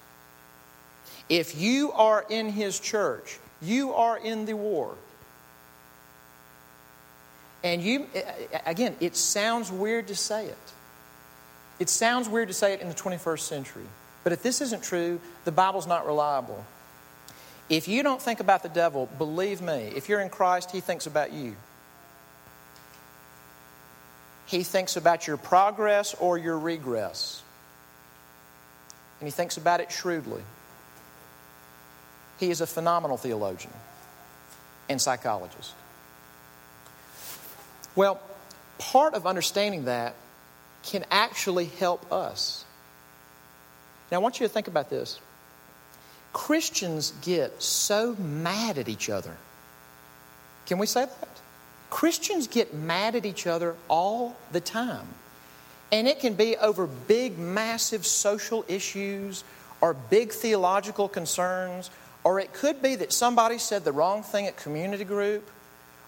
if 1.28 1.60
you 1.60 1.92
are 1.92 2.24
in 2.30 2.48
His 2.48 2.80
church, 2.80 3.38
you 3.60 3.92
are 3.92 4.16
in 4.16 4.46
the 4.46 4.56
war. 4.56 4.94
And 7.62 7.82
you, 7.82 8.06
again, 8.64 8.96
it 9.00 9.16
sounds 9.16 9.70
weird 9.70 10.08
to 10.08 10.16
say 10.16 10.46
it. 10.46 10.56
It 11.78 11.90
sounds 11.90 12.26
weird 12.26 12.48
to 12.48 12.54
say 12.54 12.72
it 12.72 12.80
in 12.80 12.88
the 12.88 12.94
21st 12.94 13.40
century. 13.40 13.86
But 14.24 14.32
if 14.32 14.42
this 14.42 14.62
isn't 14.62 14.82
true, 14.82 15.20
the 15.44 15.52
Bible's 15.52 15.86
not 15.86 16.06
reliable. 16.06 16.64
If 17.68 17.86
you 17.86 18.02
don't 18.02 18.22
think 18.22 18.40
about 18.40 18.62
the 18.62 18.70
devil, 18.70 19.10
believe 19.18 19.60
me, 19.60 19.92
if 19.94 20.08
you're 20.08 20.20
in 20.20 20.30
Christ, 20.30 20.70
he 20.70 20.80
thinks 20.80 21.06
about 21.06 21.34
you. 21.34 21.54
He 24.48 24.62
thinks 24.62 24.96
about 24.96 25.26
your 25.26 25.36
progress 25.36 26.14
or 26.14 26.38
your 26.38 26.58
regress. 26.58 27.42
And 29.20 29.26
he 29.26 29.30
thinks 29.30 29.58
about 29.58 29.80
it 29.80 29.92
shrewdly. 29.92 30.42
He 32.40 32.50
is 32.50 32.62
a 32.62 32.66
phenomenal 32.66 33.18
theologian 33.18 33.74
and 34.88 35.00
psychologist. 35.02 35.74
Well, 37.94 38.20
part 38.78 39.12
of 39.12 39.26
understanding 39.26 39.84
that 39.84 40.14
can 40.82 41.04
actually 41.10 41.66
help 41.66 42.10
us. 42.10 42.64
Now, 44.10 44.16
I 44.16 44.20
want 44.20 44.40
you 44.40 44.46
to 44.46 44.52
think 44.52 44.68
about 44.68 44.88
this. 44.88 45.20
Christians 46.32 47.12
get 47.20 47.62
so 47.62 48.14
mad 48.16 48.78
at 48.78 48.88
each 48.88 49.10
other. 49.10 49.36
Can 50.64 50.78
we 50.78 50.86
say 50.86 51.04
that? 51.04 51.28
Christians 51.90 52.46
get 52.46 52.74
mad 52.74 53.16
at 53.16 53.24
each 53.24 53.46
other 53.46 53.74
all 53.88 54.36
the 54.52 54.60
time. 54.60 55.06
And 55.90 56.06
it 56.06 56.20
can 56.20 56.34
be 56.34 56.56
over 56.56 56.86
big, 56.86 57.38
massive 57.38 58.04
social 58.04 58.64
issues 58.68 59.42
or 59.80 59.94
big 59.94 60.32
theological 60.32 61.08
concerns, 61.08 61.90
or 62.24 62.40
it 62.40 62.52
could 62.52 62.82
be 62.82 62.96
that 62.96 63.12
somebody 63.12 63.58
said 63.58 63.84
the 63.84 63.92
wrong 63.92 64.22
thing 64.22 64.46
at 64.46 64.56
community 64.56 65.04
group, 65.04 65.48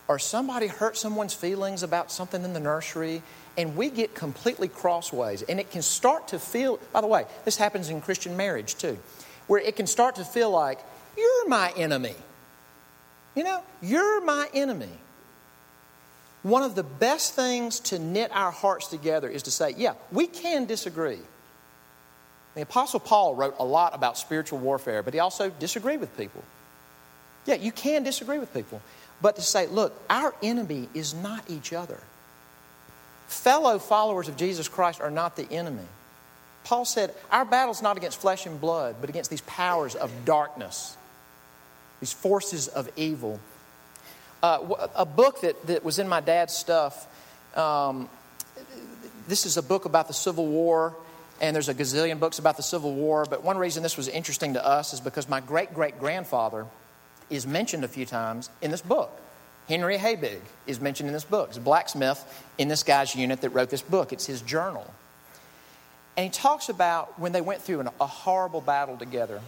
or 0.09 0.19
somebody 0.19 0.67
hurt 0.67 0.97
someone's 0.97 1.33
feelings 1.33 1.83
about 1.83 2.11
something 2.11 2.45
in 2.45 2.53
the 2.53 2.61
nursery, 2.61 3.23
and 3.57 3.77
we 3.77 3.89
get 3.89 4.15
completely 4.15 4.69
crossways. 4.69 5.43
And 5.43 5.61
it 5.61 5.71
can 5.71 5.83
start 5.83 6.29
to 6.29 6.39
feel, 6.39 6.79
by 6.93 7.01
the 7.01 7.07
way, 7.07 7.25
this 7.45 7.57
happens 7.57 7.89
in 7.89 8.01
Christian 8.01 8.37
marriage 8.37 8.75
too 8.75 8.99
where 9.51 9.61
it 9.61 9.75
can 9.75 9.89
start 9.89 10.15
to 10.15 10.25
feel 10.25 10.49
like, 10.49 10.79
you're 11.17 11.49
my 11.49 11.73
enemy. 11.77 12.15
You 13.35 13.43
know, 13.43 13.65
you're 13.83 14.21
my 14.21 14.49
enemy. 14.55 14.93
One 16.43 16.63
of 16.63 16.75
the 16.75 16.83
best 16.83 17.35
things 17.35 17.81
to 17.81 17.99
knit 17.99 18.31
our 18.33 18.51
hearts 18.51 18.89
together 18.89 19.29
is 19.29 19.43
to 19.45 19.51
say, 19.51 19.75
yeah, 19.77 19.95
we 20.11 20.27
can 20.27 20.65
disagree. 20.65 21.19
The 22.55 22.63
Apostle 22.63 23.01
Paul 23.01 23.35
wrote 23.35 23.57
a 23.59 23.65
lot 23.65 23.95
about 23.95 24.17
spiritual 24.19 24.59
warfare, 24.59 25.03
but 25.03 25.15
he 25.15 25.21
also 25.21 25.51
disagreed 25.51 26.01
with 26.01 26.17
people. 26.17 26.43
Yeah, 27.47 27.55
you 27.55 27.73
can 27.73 28.03
disagree 28.03 28.39
with 28.39 28.53
people. 28.53 28.81
But 29.23 29.37
to 29.37 29.43
say, 29.43 29.67
look, 29.67 30.01
our 30.09 30.35
enemy 30.43 30.89
is 30.95 31.15
not 31.15 31.45
each 31.49 31.73
other. 31.73 31.99
Fellow 33.29 33.79
followers 33.79 34.29
of 34.29 34.37
Jesus 34.37 34.67
Christ 34.67 35.01
are 35.01 35.11
not 35.11 35.37
the 35.37 35.51
enemy. 35.53 35.87
Paul 36.65 36.85
said, 36.85 37.15
Our 37.31 37.45
battle 37.45 37.73
is 37.73 37.83
not 37.83 37.97
against 37.97 38.21
flesh 38.21 38.47
and 38.47 38.61
blood, 38.61 38.97
but 39.01 39.09
against 39.09 39.31
these 39.31 39.41
powers 39.43 39.95
of 39.95 40.11
darkness, 40.25 40.97
these 42.01 42.13
forces 42.13 42.69
of 42.69 42.91
evil. 42.97 43.41
Uh, 44.43 44.89
a 44.95 45.05
book 45.05 45.43
that, 45.43 45.67
that 45.67 45.85
was 45.85 45.99
in 45.99 46.09
my 46.09 46.21
dad's 46.21 46.55
stuff, 46.55 47.07
um, 47.57 48.09
this 49.29 49.45
is 49.45 49.57
a 49.57 49.63
book 49.63 49.85
about 49.85 50.09
the 50.09 50.15
Civil 50.15 50.47
War, 50.47 50.97
and 51.41 51.55
there's 51.55 51.69
a 51.69 51.75
gazillion 51.75 52.19
books 52.19 52.39
about 52.39 52.57
the 52.57 52.63
Civil 52.63 52.95
War, 52.95 53.27
but 53.29 53.45
one 53.45 53.59
reason 53.59 53.83
this 53.83 53.97
was 53.97 54.09
interesting 54.09 54.55
to 54.55 54.67
us 54.67 54.93
is 54.93 55.01
because 55.01 55.29
my 55.29 55.41
great 55.41 55.75
great 55.75 55.99
grandfather 55.99 56.67
is 57.29 57.47
mentioned 57.47 57.85
a 57.85 57.89
few 57.89 58.07
times 58.07 58.51
in 58.61 58.71
this 58.71 58.83
book. 58.83 59.11
Henry 59.69 59.99
Habig 59.99 60.41
is 60.67 60.81
mentioned 60.81 61.09
in 61.09 61.13
this 61.13 61.25
book. 61.25 61.49
He's 61.49 61.59
a 61.59 61.61
blacksmith 61.61 62.25
in 62.59 62.69
this 62.69 62.83
guy's 62.83 63.15
unit 63.15 63.41
that 63.43 63.51
wrote 63.51 63.71
this 63.71 63.83
book. 63.83 64.13
It's 64.13 64.27
his 64.27 64.43
journal. 64.43 64.93
And 66.17 66.25
he 66.25 66.31
talks 66.31 66.69
about 66.69 67.19
when 67.21 67.31
they 67.33 67.41
went 67.41 67.63
through 67.63 67.81
an, 67.81 67.89
a 68.01 68.07
horrible 68.07 68.61
battle 68.61 68.97
together. 68.97 69.41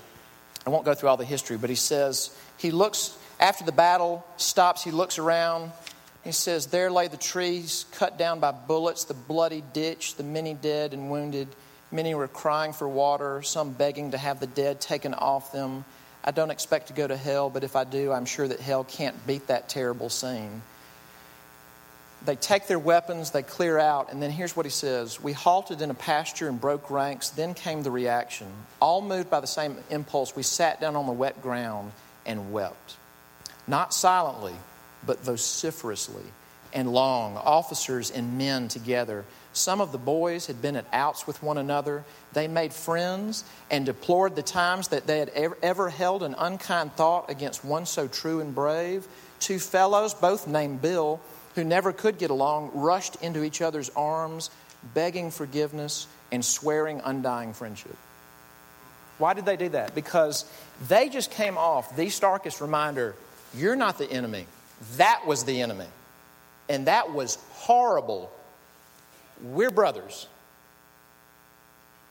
I 0.64 0.70
won't 0.70 0.84
go 0.84 0.94
through 0.94 1.08
all 1.08 1.16
the 1.16 1.24
history, 1.24 1.56
but 1.56 1.70
he 1.70 1.76
says 1.76 2.34
he 2.56 2.70
looks, 2.70 3.18
after 3.42 3.64
the 3.64 3.72
battle 3.72 4.24
stops, 4.36 4.84
he 4.84 4.92
looks 4.92 5.18
around 5.18 5.72
He 6.22 6.30
says, 6.30 6.68
There 6.68 6.90
lay 6.90 7.08
the 7.08 7.16
trees 7.16 7.84
cut 7.92 8.16
down 8.16 8.38
by 8.38 8.52
bullets, 8.52 9.04
the 9.04 9.14
bloody 9.14 9.64
ditch, 9.72 10.14
the 10.14 10.22
many 10.22 10.54
dead 10.54 10.94
and 10.94 11.10
wounded. 11.10 11.48
Many 11.90 12.14
were 12.14 12.28
crying 12.28 12.72
for 12.72 12.88
water, 12.88 13.42
some 13.42 13.72
begging 13.72 14.12
to 14.12 14.18
have 14.18 14.38
the 14.38 14.46
dead 14.46 14.80
taken 14.80 15.12
off 15.12 15.50
them. 15.50 15.84
I 16.24 16.30
don't 16.30 16.52
expect 16.52 16.86
to 16.86 16.92
go 16.92 17.06
to 17.06 17.16
hell, 17.16 17.50
but 17.50 17.64
if 17.64 17.74
I 17.74 17.82
do, 17.82 18.12
I'm 18.12 18.24
sure 18.24 18.46
that 18.46 18.60
hell 18.60 18.84
can't 18.84 19.26
beat 19.26 19.48
that 19.48 19.68
terrible 19.68 20.08
scene. 20.08 20.62
They 22.24 22.36
take 22.36 22.68
their 22.68 22.78
weapons, 22.78 23.32
they 23.32 23.42
clear 23.42 23.76
out, 23.76 24.12
and 24.12 24.22
then 24.22 24.30
here's 24.30 24.54
what 24.54 24.64
he 24.64 24.70
says 24.70 25.20
We 25.20 25.32
halted 25.32 25.82
in 25.82 25.90
a 25.90 25.94
pasture 25.94 26.48
and 26.48 26.60
broke 26.60 26.88
ranks. 26.88 27.30
Then 27.30 27.52
came 27.52 27.82
the 27.82 27.90
reaction. 27.90 28.46
All 28.80 29.02
moved 29.02 29.28
by 29.28 29.40
the 29.40 29.48
same 29.48 29.76
impulse, 29.90 30.36
we 30.36 30.44
sat 30.44 30.80
down 30.80 30.94
on 30.94 31.06
the 31.06 31.12
wet 31.12 31.42
ground 31.42 31.90
and 32.24 32.52
wept. 32.52 32.96
Not 33.66 33.94
silently, 33.94 34.54
but 35.06 35.20
vociferously 35.20 36.24
and 36.72 36.92
long, 36.92 37.36
officers 37.36 38.10
and 38.10 38.38
men 38.38 38.68
together. 38.68 39.24
Some 39.52 39.80
of 39.80 39.92
the 39.92 39.98
boys 39.98 40.46
had 40.46 40.62
been 40.62 40.76
at 40.76 40.86
outs 40.92 41.26
with 41.26 41.42
one 41.42 41.58
another. 41.58 42.04
They 42.32 42.48
made 42.48 42.72
friends 42.72 43.44
and 43.70 43.84
deplored 43.84 44.34
the 44.34 44.42
times 44.42 44.88
that 44.88 45.06
they 45.06 45.18
had 45.18 45.28
ever, 45.30 45.58
ever 45.62 45.90
held 45.90 46.22
an 46.22 46.34
unkind 46.38 46.94
thought 46.94 47.30
against 47.30 47.64
one 47.64 47.84
so 47.84 48.08
true 48.08 48.40
and 48.40 48.54
brave. 48.54 49.06
Two 49.38 49.58
fellows, 49.58 50.14
both 50.14 50.46
named 50.46 50.80
Bill, 50.80 51.20
who 51.54 51.64
never 51.64 51.92
could 51.92 52.16
get 52.16 52.30
along, 52.30 52.70
rushed 52.74 53.16
into 53.16 53.44
each 53.44 53.60
other's 53.60 53.90
arms, 53.90 54.50
begging 54.94 55.30
forgiveness 55.30 56.06
and 56.30 56.42
swearing 56.42 57.02
undying 57.04 57.52
friendship. 57.52 57.96
Why 59.18 59.34
did 59.34 59.44
they 59.44 59.56
do 59.56 59.68
that? 59.70 59.94
Because 59.94 60.46
they 60.88 61.10
just 61.10 61.30
came 61.30 61.58
off 61.58 61.94
the 61.94 62.08
starkest 62.08 62.62
reminder 62.62 63.14
you're 63.56 63.76
not 63.76 63.98
the 63.98 64.10
enemy. 64.10 64.46
That 64.96 65.26
was 65.26 65.44
the 65.44 65.60
enemy. 65.62 65.86
And 66.68 66.86
that 66.86 67.12
was 67.12 67.38
horrible. 67.50 68.32
We're 69.42 69.70
brothers. 69.70 70.26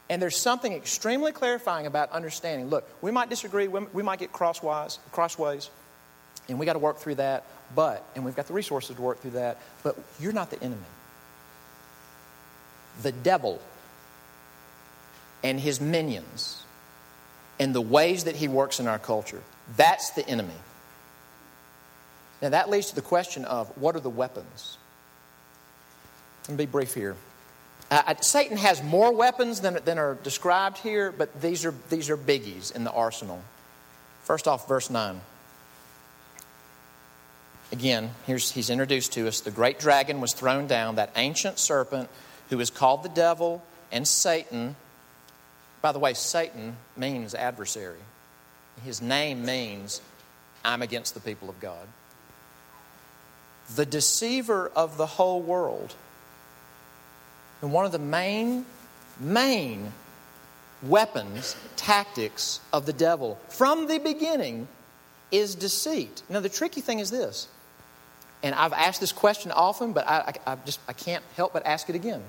And 0.09 0.21
there's 0.21 0.37
something 0.37 0.73
extremely 0.73 1.31
clarifying 1.31 1.85
about 1.85 2.11
understanding. 2.11 2.69
Look, 2.69 2.87
we 3.01 3.11
might 3.11 3.29
disagree, 3.29 3.67
we 3.67 4.03
might 4.03 4.19
get 4.19 4.33
crosswise, 4.33 4.99
crossways, 5.13 5.69
and 6.49 6.59
we 6.59 6.65
got 6.65 6.73
to 6.73 6.79
work 6.79 6.97
through 6.97 7.15
that, 7.15 7.45
but, 7.73 8.03
and 8.15 8.25
we've 8.25 8.35
got 8.35 8.47
the 8.47 8.53
resources 8.53 8.95
to 8.95 9.01
work 9.01 9.21
through 9.21 9.31
that, 9.31 9.57
but 9.83 9.95
you're 10.19 10.33
not 10.33 10.49
the 10.49 10.61
enemy. 10.61 10.81
The 13.03 13.13
devil 13.13 13.61
and 15.43 15.59
his 15.59 15.79
minions 15.79 16.61
and 17.57 17.73
the 17.73 17.81
ways 17.81 18.25
that 18.25 18.35
he 18.35 18.49
works 18.49 18.81
in 18.81 18.87
our 18.87 18.99
culture, 18.99 19.41
that's 19.77 20.09
the 20.11 20.27
enemy. 20.27 20.53
Now, 22.41 22.49
that 22.49 22.69
leads 22.69 22.87
to 22.89 22.95
the 22.95 23.01
question 23.01 23.45
of 23.45 23.67
what 23.77 23.95
are 23.95 23.99
the 23.99 24.09
weapons? 24.09 24.77
Let 26.43 26.57
me 26.57 26.65
be 26.65 26.71
brief 26.71 26.93
here. 26.93 27.15
Uh, 27.91 28.15
Satan 28.21 28.57
has 28.57 28.81
more 28.81 29.13
weapons 29.13 29.61
than, 29.61 29.77
than 29.85 29.99
are 29.99 30.15
described 30.15 30.77
here, 30.79 31.11
but 31.11 31.41
these 31.41 31.65
are, 31.65 31.73
these 31.89 32.09
are 32.09 32.17
biggies 32.17 32.73
in 32.75 32.83
the 32.83 32.91
arsenal. 32.91 33.41
First 34.23 34.47
off, 34.47 34.67
verse 34.67 34.89
9. 34.89 35.21
Again, 37.71 38.11
here's, 38.25 38.51
he's 38.51 38.69
introduced 38.69 39.13
to 39.13 39.27
us. 39.27 39.41
The 39.41 39.51
great 39.51 39.79
dragon 39.79 40.19
was 40.19 40.33
thrown 40.33 40.67
down, 40.67 40.95
that 40.95 41.11
ancient 41.15 41.59
serpent 41.59 42.09
who 42.49 42.59
is 42.59 42.69
called 42.69 43.03
the 43.03 43.09
devil 43.09 43.63
and 43.91 44.07
Satan. 44.07 44.75
By 45.81 45.91
the 45.91 45.99
way, 45.99 46.13
Satan 46.13 46.77
means 46.97 47.35
adversary. 47.35 47.99
His 48.83 49.01
name 49.01 49.45
means 49.45 50.01
I'm 50.65 50.81
against 50.81 51.13
the 51.13 51.19
people 51.19 51.49
of 51.49 51.59
God 51.59 51.87
the 53.75 53.85
deceiver 53.85 54.71
of 54.75 54.97
the 54.97 55.05
whole 55.05 55.41
world. 55.41 55.95
And 57.61 57.71
one 57.71 57.85
of 57.85 57.91
the 57.91 57.99
main, 57.99 58.65
main 59.19 59.93
weapons, 60.81 61.55
tactics 61.75 62.59
of 62.73 62.85
the 62.85 62.93
devil 62.93 63.39
from 63.49 63.87
the 63.87 63.99
beginning 63.99 64.67
is 65.31 65.55
deceit. 65.55 66.23
Now, 66.27 66.39
the 66.39 66.49
tricky 66.49 66.81
thing 66.81 66.99
is 66.99 67.11
this, 67.11 67.47
and 68.43 68.55
I've 68.55 68.73
asked 68.73 68.99
this 68.99 69.11
question 69.11 69.51
often, 69.51 69.93
but 69.93 70.07
I, 70.07 70.33
I, 70.45 70.53
I 70.53 70.55
just 70.65 70.79
I 70.87 70.93
can't 70.93 71.23
help 71.35 71.53
but 71.53 71.65
ask 71.65 71.89
it 71.89 71.95
again. 71.95 72.23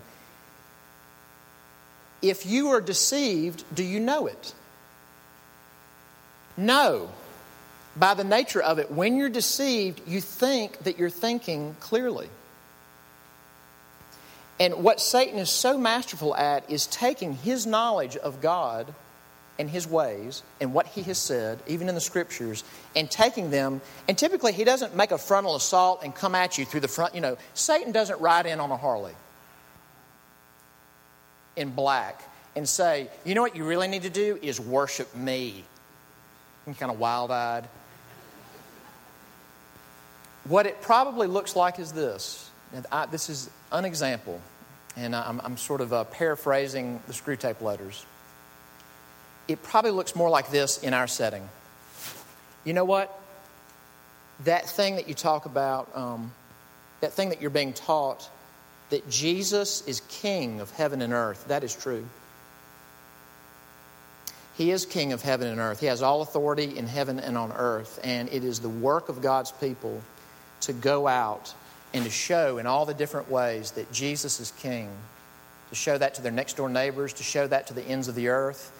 If 2.21 2.47
you 2.47 2.69
are 2.69 2.81
deceived, 2.81 3.65
do 3.75 3.83
you 3.83 3.99
know 3.99 4.27
it? 4.27 4.55
No 6.57 7.11
by 7.97 8.15
the 8.15 8.25
nature 8.25 8.63
of 8.63 8.79
it, 8.79 8.91
when 8.91 9.17
you're 9.17 9.29
deceived, 9.29 10.01
you 10.07 10.21
think 10.21 10.79
that 10.81 10.99
you're 10.99 11.11
thinking 11.11 11.77
clearly. 11.81 12.29
And 14.59 14.85
what 14.85 15.01
Satan 15.01 15.39
is 15.39 15.51
so 15.51 15.77
masterful 15.77 16.37
at 16.37 16.71
is 16.71 16.87
taking 16.87 17.35
his 17.35 17.67
knowledge 17.67 18.17
of 18.17 18.41
God 18.41 18.95
and 19.59 19.69
his 19.69 19.87
ways 19.87 20.43
and 20.61 20.73
what 20.73 20.87
he 20.87 21.03
has 21.03 21.19
said, 21.19 21.59
even 21.67 21.89
in 21.89 21.95
the 21.95 22.01
scriptures, 22.01 22.65
and 22.97 23.11
taking 23.11 23.51
them. 23.51 23.81
And 24.09 24.17
typically, 24.17 24.53
he 24.53 24.65
doesn't 24.65 24.97
make 24.97 25.11
a 25.11 25.19
frontal 25.19 25.57
assault 25.57 26.03
and 26.03 26.15
come 26.15 26.35
at 26.35 26.59
you 26.59 26.65
through 26.65 26.81
the 26.81 26.89
front. 26.89 27.15
You 27.15 27.21
know, 27.21 27.37
Satan 27.55 27.93
doesn't 27.93 28.21
ride 28.21 28.47
in 28.47 28.61
on 28.61 28.71
a 28.71 28.77
Harley 28.77 29.15
in 31.57 31.71
black 31.71 32.23
and 32.57 32.69
say, 32.69 33.09
you 33.25 33.35
know 33.35 33.43
what 33.43 33.57
you 33.57 33.65
really 33.65 33.89
need 33.89 34.03
to 34.03 34.11
do 34.11 34.39
is 34.41 34.59
worship 34.61 35.15
me. 35.15 35.65
Kind 36.79 36.93
of 36.93 36.99
wild 36.99 37.31
eyed. 37.31 37.69
What 40.45 40.67
it 40.67 40.81
probably 40.83 41.27
looks 41.29 41.55
like 41.55 41.79
is 41.79 41.93
this. 41.93 42.51
And 42.75 42.87
I, 42.91 43.07
this 43.07 43.29
is 43.29 43.51
an 43.71 43.85
example, 43.85 44.41
and 44.97 45.15
I'm, 45.15 45.41
I'm 45.45 45.57
sort 45.57 45.81
of 45.81 45.93
uh, 45.93 46.05
paraphrasing 46.05 47.01
the 47.07 47.13
Screwtape 47.13 47.61
letters. 47.61 48.05
It 49.47 49.63
probably 49.63 49.91
looks 49.91 50.17
more 50.17 50.31
like 50.31 50.51
this 50.51 50.83
in 50.83 50.95
our 50.95 51.07
setting. 51.07 51.47
You 52.65 52.73
know 52.73 52.85
what? 52.85 53.19
That 54.45 54.69
thing 54.69 54.97
that 54.97 55.09
you 55.09 55.15
talk 55.15 55.45
about, 55.45 55.95
um, 55.95 56.33
that 57.01 57.13
thing 57.13 57.29
that 57.29 57.41
you're 57.41 57.51
being 57.51 57.75
taught, 57.75 58.29
that 58.91 59.09
Jesus 59.11 59.87
is 59.87 60.01
King 60.09 60.61
of 60.61 60.71
heaven 60.71 61.03
and 61.03 61.13
earth, 61.13 61.45
that 61.49 61.65
is 61.65 61.75
true. 61.75 62.07
He 64.57 64.71
is 64.71 64.87
King 64.87 65.13
of 65.13 65.23
heaven 65.23 65.49
and 65.49 65.61
earth. 65.61 65.81
He 65.81 65.87
has 65.87 66.03
all 66.03 66.23
authority 66.23 66.77
in 66.77 66.87
heaven 66.87 67.19
and 67.19 67.37
on 67.37 67.53
earth, 67.53 68.01
and 68.03 68.29
it 68.31 68.45
is 68.45 68.61
the 68.61 68.69
work 68.69 69.09
of 69.09 69.21
God's 69.21 69.53
people 69.53 70.01
to 70.63 70.73
go 70.73 71.07
out 71.07 71.55
and 71.95 72.05
to 72.05 72.11
show 72.11 72.59
in 72.59 72.67
all 72.67 72.87
the 72.87 72.95
different 72.95 73.31
ways 73.31 73.73
that 73.73 73.93
Jesus 73.93 74.41
is 74.41 74.53
King, 74.59 74.89
to 75.71 75.75
show 75.75 75.97
that 75.99 76.15
to 76.15 76.23
their 76.23 76.33
next 76.33 76.57
door 76.57 76.69
neighbors, 76.69 77.13
to 77.15 77.23
show 77.23 77.47
that 77.47 77.69
to 77.69 77.75
the 77.75 77.83
ends 77.83 78.09
of 78.09 78.15
the 78.15 78.29
earth. 78.29 78.73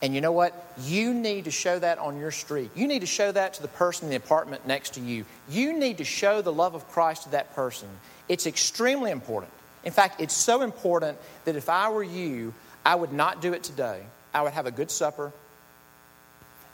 And 0.00 0.14
you 0.14 0.20
know 0.20 0.32
what? 0.32 0.54
You 0.82 1.12
need 1.12 1.44
to 1.44 1.50
show 1.50 1.78
that 1.78 1.98
on 1.98 2.18
your 2.18 2.30
street. 2.30 2.70
You 2.74 2.86
need 2.86 3.00
to 3.00 3.06
show 3.06 3.32
that 3.32 3.54
to 3.54 3.62
the 3.62 3.68
person 3.68 4.04
in 4.04 4.10
the 4.10 4.16
apartment 4.16 4.66
next 4.66 4.94
to 4.94 5.00
you. 5.00 5.24
You 5.48 5.72
need 5.72 5.98
to 5.98 6.04
show 6.04 6.40
the 6.40 6.52
love 6.52 6.74
of 6.74 6.88
Christ 6.88 7.24
to 7.24 7.30
that 7.30 7.54
person. 7.54 7.88
It's 8.28 8.46
extremely 8.46 9.10
important. 9.10 9.52
In 9.84 9.92
fact, 9.92 10.20
it's 10.20 10.34
so 10.34 10.62
important 10.62 11.18
that 11.44 11.56
if 11.56 11.68
I 11.68 11.90
were 11.90 12.04
you, 12.04 12.54
I 12.84 12.94
would 12.94 13.12
not 13.12 13.42
do 13.42 13.52
it 13.52 13.62
today. 13.62 14.02
I 14.32 14.42
would 14.42 14.52
have 14.52 14.66
a 14.66 14.70
good 14.70 14.90
supper 14.90 15.32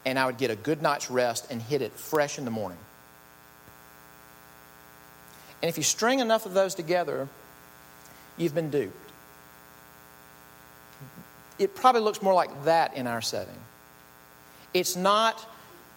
and 0.05 0.19
I 0.19 0.27
would 0.27 0.37
get 0.37 0.51
a 0.51 0.57
good 0.57 0.83
night's 0.83 1.11
rest 1.11 1.47
and 1.51 1.63
hit 1.63 1.83
it 1.83 1.93
fresh 1.93 2.39
in 2.39 2.45
the 2.45 2.51
morning. 2.51 2.79
And 5.65 5.71
if 5.71 5.79
you 5.79 5.83
string 5.83 6.19
enough 6.21 6.45
of 6.45 6.53
those 6.53 6.75
together, 6.75 7.27
you've 8.37 8.55
been 8.55 8.69
duped. 8.69 8.95
It 11.59 11.75
probably 11.75 12.03
looks 12.03 12.21
more 12.21 12.35
like 12.35 12.67
that 12.67 12.95
in 12.95 13.07
our 13.07 13.23
setting. 13.23 13.57
It's 14.75 14.95
not 14.95 15.43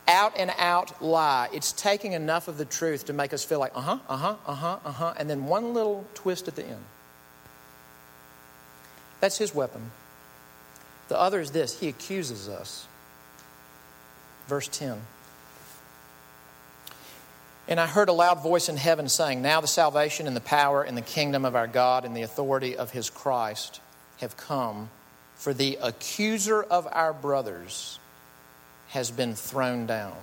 out 0.07 0.37
and 0.37 0.53
out 0.57 1.03
lie. 1.03 1.49
It's 1.51 1.73
taking 1.73 2.13
enough 2.13 2.47
of 2.47 2.57
the 2.57 2.63
truth 2.63 3.07
to 3.07 3.13
make 3.13 3.33
us 3.33 3.43
feel 3.43 3.59
like, 3.59 3.73
uh 3.75 3.81
huh, 3.81 3.99
uh 4.07 4.15
huh, 4.15 4.35
uh 4.45 4.55
huh, 4.55 4.79
uh 4.85 4.91
huh, 4.93 5.13
and 5.17 5.29
then 5.29 5.47
one 5.47 5.73
little 5.73 6.07
twist 6.13 6.47
at 6.47 6.55
the 6.55 6.63
end. 6.63 6.85
That's 9.19 9.37
his 9.37 9.53
weapon. 9.53 9.91
The 11.09 11.19
other 11.19 11.41
is 11.41 11.51
this 11.51 11.77
he 11.77 11.89
accuses 11.89 12.47
us. 12.47 12.87
Verse 14.47 14.69
10. 14.69 15.01
And 17.67 17.79
I 17.79 17.85
heard 17.85 18.07
a 18.07 18.13
loud 18.13 18.41
voice 18.41 18.69
in 18.69 18.77
heaven 18.77 19.09
saying, 19.09 19.41
Now 19.41 19.59
the 19.59 19.67
salvation 19.67 20.25
and 20.25 20.35
the 20.35 20.41
power 20.41 20.83
and 20.83 20.95
the 20.95 21.01
kingdom 21.01 21.43
of 21.43 21.55
our 21.55 21.67
God 21.67 22.05
and 22.05 22.15
the 22.15 22.21
authority 22.21 22.77
of 22.77 22.91
his 22.91 23.09
Christ 23.09 23.81
have 24.17 24.37
come, 24.37 24.89
for 25.35 25.53
the 25.53 25.77
accuser 25.81 26.63
of 26.63 26.87
our 26.91 27.13
brothers 27.13 27.99
has 28.89 29.11
been 29.11 29.35
thrown 29.35 29.85
down. 29.85 30.15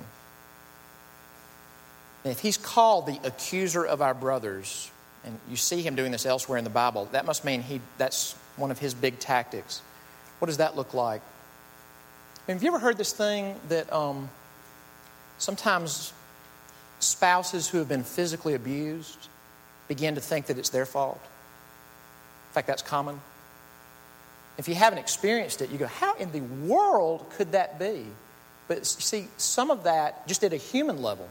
And 2.24 2.32
if 2.32 2.40
he's 2.40 2.56
called 2.56 3.06
the 3.06 3.20
accuser 3.22 3.84
of 3.84 4.00
our 4.00 4.14
brothers, 4.14 4.90
and 5.24 5.38
you 5.50 5.56
see 5.56 5.82
him 5.82 5.94
doing 5.94 6.12
this 6.12 6.24
elsewhere 6.24 6.56
in 6.56 6.64
the 6.64 6.70
Bible, 6.70 7.08
that 7.12 7.26
must 7.26 7.44
mean 7.44 7.60
he, 7.60 7.82
that's 7.98 8.34
one 8.56 8.70
of 8.70 8.78
his 8.78 8.94
big 8.94 9.18
tactics. 9.18 9.82
What 10.38 10.46
does 10.46 10.56
that 10.56 10.76
look 10.76 10.94
like? 10.94 11.20
have 12.46 12.62
you 12.62 12.68
ever 12.68 12.78
heard 12.78 12.98
this 12.98 13.12
thing 13.12 13.58
that 13.68 13.90
um, 13.90 14.28
sometimes 15.38 16.12
spouses 17.04 17.68
who 17.68 17.78
have 17.78 17.88
been 17.88 18.04
physically 18.04 18.54
abused 18.54 19.28
begin 19.88 20.14
to 20.14 20.20
think 20.20 20.46
that 20.46 20.58
it's 20.58 20.70
their 20.70 20.86
fault. 20.86 21.20
In 21.22 22.54
fact, 22.54 22.66
that's 22.66 22.82
common. 22.82 23.20
If 24.56 24.68
you 24.68 24.74
haven't 24.74 24.98
experienced 24.98 25.62
it, 25.62 25.70
you 25.70 25.78
go, 25.78 25.86
How 25.86 26.14
in 26.14 26.32
the 26.32 26.40
world 26.40 27.26
could 27.36 27.52
that 27.52 27.78
be? 27.78 28.06
But 28.68 28.86
see, 28.86 29.28
some 29.36 29.70
of 29.70 29.84
that, 29.84 30.26
just 30.26 30.42
at 30.42 30.52
a 30.52 30.56
human 30.56 31.02
level, 31.02 31.28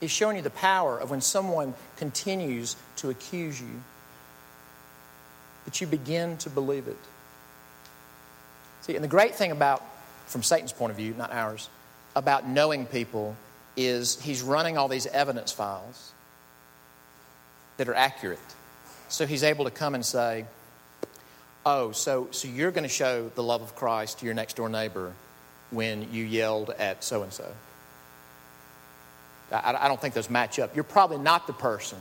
is 0.00 0.10
showing 0.10 0.36
you 0.36 0.42
the 0.42 0.50
power 0.50 0.98
of 0.98 1.10
when 1.10 1.20
someone 1.20 1.74
continues 1.96 2.76
to 2.96 3.10
accuse 3.10 3.60
you, 3.60 3.82
that 5.66 5.80
you 5.80 5.86
begin 5.86 6.38
to 6.38 6.48
believe 6.48 6.88
it. 6.88 6.96
See, 8.82 8.94
and 8.94 9.04
the 9.04 9.08
great 9.08 9.34
thing 9.34 9.50
about, 9.50 9.82
from 10.26 10.42
Satan's 10.42 10.72
point 10.72 10.90
of 10.90 10.96
view, 10.96 11.14
not 11.18 11.32
ours, 11.32 11.68
about 12.16 12.48
knowing 12.48 12.86
people 12.86 13.36
is 13.86 14.20
he's 14.20 14.42
running 14.42 14.76
all 14.76 14.88
these 14.88 15.06
evidence 15.06 15.52
files 15.52 16.12
that 17.76 17.88
are 17.88 17.94
accurate. 17.94 18.38
So 19.08 19.26
he's 19.26 19.42
able 19.42 19.64
to 19.64 19.70
come 19.70 19.94
and 19.94 20.04
say, 20.04 20.44
Oh, 21.66 21.92
so, 21.92 22.28
so 22.30 22.48
you're 22.48 22.70
going 22.70 22.84
to 22.84 22.88
show 22.88 23.30
the 23.34 23.42
love 23.42 23.60
of 23.60 23.76
Christ 23.76 24.20
to 24.20 24.24
your 24.24 24.34
next 24.34 24.56
door 24.56 24.70
neighbor 24.70 25.12
when 25.70 26.10
you 26.10 26.24
yelled 26.24 26.70
at 26.70 27.04
so 27.04 27.22
and 27.22 27.32
so. 27.32 27.46
I 29.52 29.88
don't 29.88 30.00
think 30.00 30.14
those 30.14 30.30
match 30.30 30.58
up. 30.58 30.74
You're 30.74 30.84
probably 30.84 31.18
not 31.18 31.46
the 31.46 31.52
person 31.52 31.98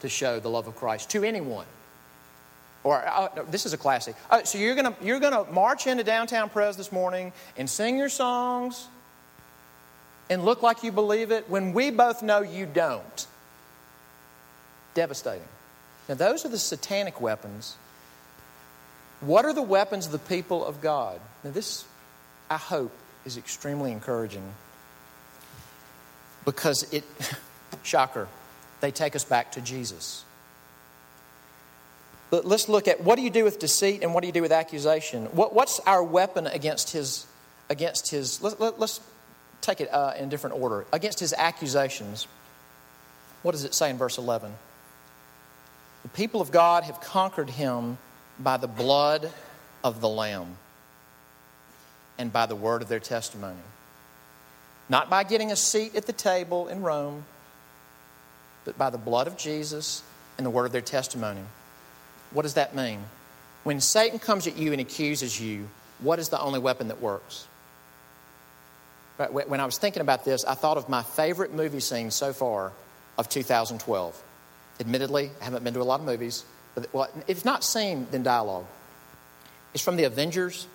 to 0.00 0.08
show 0.08 0.38
the 0.38 0.50
love 0.50 0.68
of 0.68 0.76
Christ 0.76 1.10
to 1.10 1.24
anyone. 1.24 1.66
Or 2.84 2.96
uh, 2.96 3.28
no, 3.36 3.44
this 3.44 3.66
is 3.66 3.72
a 3.72 3.78
classic. 3.78 4.16
Uh, 4.30 4.42
so 4.44 4.58
you're 4.58 4.74
gonna 4.74 4.94
you're 5.02 5.20
gonna 5.20 5.44
march 5.50 5.86
into 5.86 6.04
downtown 6.04 6.48
Pres 6.48 6.76
this 6.76 6.90
morning 6.92 7.32
and 7.56 7.68
sing 7.68 7.98
your 7.98 8.08
songs 8.08 8.86
and 10.30 10.44
look 10.44 10.62
like 10.62 10.84
you 10.84 10.92
believe 10.92 11.32
it 11.32 11.50
when 11.50 11.72
we 11.72 11.90
both 11.90 12.22
know 12.22 12.40
you 12.40 12.64
don't. 12.64 13.26
Devastating. 14.94 15.48
Now 16.08 16.14
those 16.14 16.44
are 16.44 16.48
the 16.48 16.58
satanic 16.58 17.20
weapons. 17.20 17.76
What 19.20 19.44
are 19.44 19.52
the 19.52 19.60
weapons 19.60 20.06
of 20.06 20.12
the 20.12 20.18
people 20.18 20.64
of 20.64 20.80
God? 20.80 21.20
Now 21.44 21.50
this, 21.50 21.84
I 22.48 22.56
hope, 22.56 22.92
is 23.26 23.36
extremely 23.36 23.92
encouraging 23.92 24.54
because 26.44 26.90
it, 26.92 27.04
shocker, 27.82 28.28
they 28.80 28.90
take 28.90 29.14
us 29.14 29.24
back 29.24 29.52
to 29.52 29.60
Jesus. 29.60 30.24
But 32.30 32.44
let's 32.46 32.68
look 32.68 32.86
at 32.86 33.02
what 33.02 33.16
do 33.16 33.22
you 33.22 33.30
do 33.30 33.44
with 33.44 33.58
deceit 33.58 34.02
and 34.02 34.14
what 34.14 34.20
do 34.20 34.28
you 34.28 34.32
do 34.32 34.42
with 34.42 34.52
accusation? 34.52 35.26
What, 35.26 35.52
what's 35.52 35.80
our 35.80 36.02
weapon 36.02 36.46
against 36.46 36.92
his, 36.92 37.26
against 37.68 38.10
his 38.10 38.40
let, 38.40 38.60
us 38.60 38.78
let, 38.78 39.00
take 39.60 39.80
it 39.80 39.92
uh, 39.92 40.14
in 40.18 40.28
different 40.28 40.60
order. 40.60 40.86
Against 40.92 41.20
his 41.20 41.32
accusations. 41.32 42.26
What 43.42 43.52
does 43.52 43.64
it 43.64 43.74
say 43.74 43.90
in 43.90 43.96
verse 43.96 44.18
11? 44.18 44.52
The 46.02 46.08
people 46.08 46.40
of 46.40 46.50
God 46.50 46.84
have 46.84 47.00
conquered 47.00 47.50
him 47.50 47.98
by 48.38 48.56
the 48.56 48.68
blood 48.68 49.30
of 49.84 50.00
the 50.00 50.08
Lamb 50.08 50.56
and 52.18 52.32
by 52.32 52.46
the 52.46 52.56
word 52.56 52.82
of 52.82 52.88
their 52.88 53.00
testimony. 53.00 53.56
Not 54.88 55.08
by 55.08 55.24
getting 55.24 55.52
a 55.52 55.56
seat 55.56 55.94
at 55.94 56.06
the 56.06 56.12
table 56.12 56.68
in 56.68 56.82
Rome, 56.82 57.24
but 58.64 58.76
by 58.76 58.90
the 58.90 58.98
blood 58.98 59.26
of 59.26 59.36
Jesus 59.36 60.02
and 60.36 60.44
the 60.44 60.50
word 60.50 60.66
of 60.66 60.72
their 60.72 60.80
testimony. 60.80 61.42
What 62.32 62.42
does 62.42 62.54
that 62.54 62.74
mean? 62.74 63.00
When 63.64 63.80
Satan 63.80 64.18
comes 64.18 64.46
at 64.46 64.56
you 64.56 64.72
and 64.72 64.80
accuses 64.80 65.40
you, 65.40 65.68
what 66.00 66.18
is 66.18 66.28
the 66.30 66.40
only 66.40 66.58
weapon 66.58 66.88
that 66.88 67.00
works? 67.00 67.46
When 69.28 69.60
I 69.60 69.66
was 69.66 69.76
thinking 69.76 70.00
about 70.00 70.24
this, 70.24 70.44
I 70.44 70.54
thought 70.54 70.78
of 70.78 70.88
my 70.88 71.02
favorite 71.02 71.52
movie 71.52 71.80
scene 71.80 72.10
so 72.10 72.32
far 72.32 72.72
of 73.18 73.28
2012. 73.28 74.22
Admittedly, 74.80 75.30
I 75.40 75.44
haven't 75.44 75.62
been 75.62 75.74
to 75.74 75.80
a 75.80 75.84
lot 75.84 76.00
of 76.00 76.06
movies, 76.06 76.44
but 76.74 76.92
well, 76.94 77.08
if 77.28 77.44
not 77.44 77.62
scene, 77.62 78.06
then 78.10 78.22
dialogue. 78.22 78.64
It's 79.74 79.84
from 79.84 79.96
the 79.96 80.04
Avengers. 80.04 80.66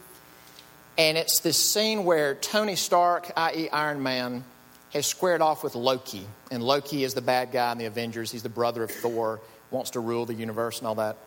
And 0.98 1.18
it's 1.18 1.40
this 1.40 1.58
scene 1.58 2.06
where 2.06 2.36
Tony 2.36 2.76
Stark, 2.76 3.32
i.e., 3.36 3.70
Iron 3.70 4.04
Man, 4.04 4.44
has 4.94 5.06
squared 5.06 5.42
off 5.42 5.64
with 5.64 5.76
Loki. 5.76 6.26
And 6.52 6.64
Loki 6.64 7.04
is 7.04 7.14
the 7.14 7.22
bad 7.22 7.52
guy 7.52 7.72
in 7.72 7.78
the 7.78 7.86
Avengers. 7.86 8.32
He's 8.32 8.44
the 8.44 8.50
brother 8.50 8.84
of 8.84 8.92
Thor, 8.92 9.42
wants 9.72 9.92
to 9.92 10.00
rule 10.00 10.26
the 10.26 10.34
universe 10.34 10.78
and 10.78 10.88
all 10.88 10.96
that. 10.96 11.18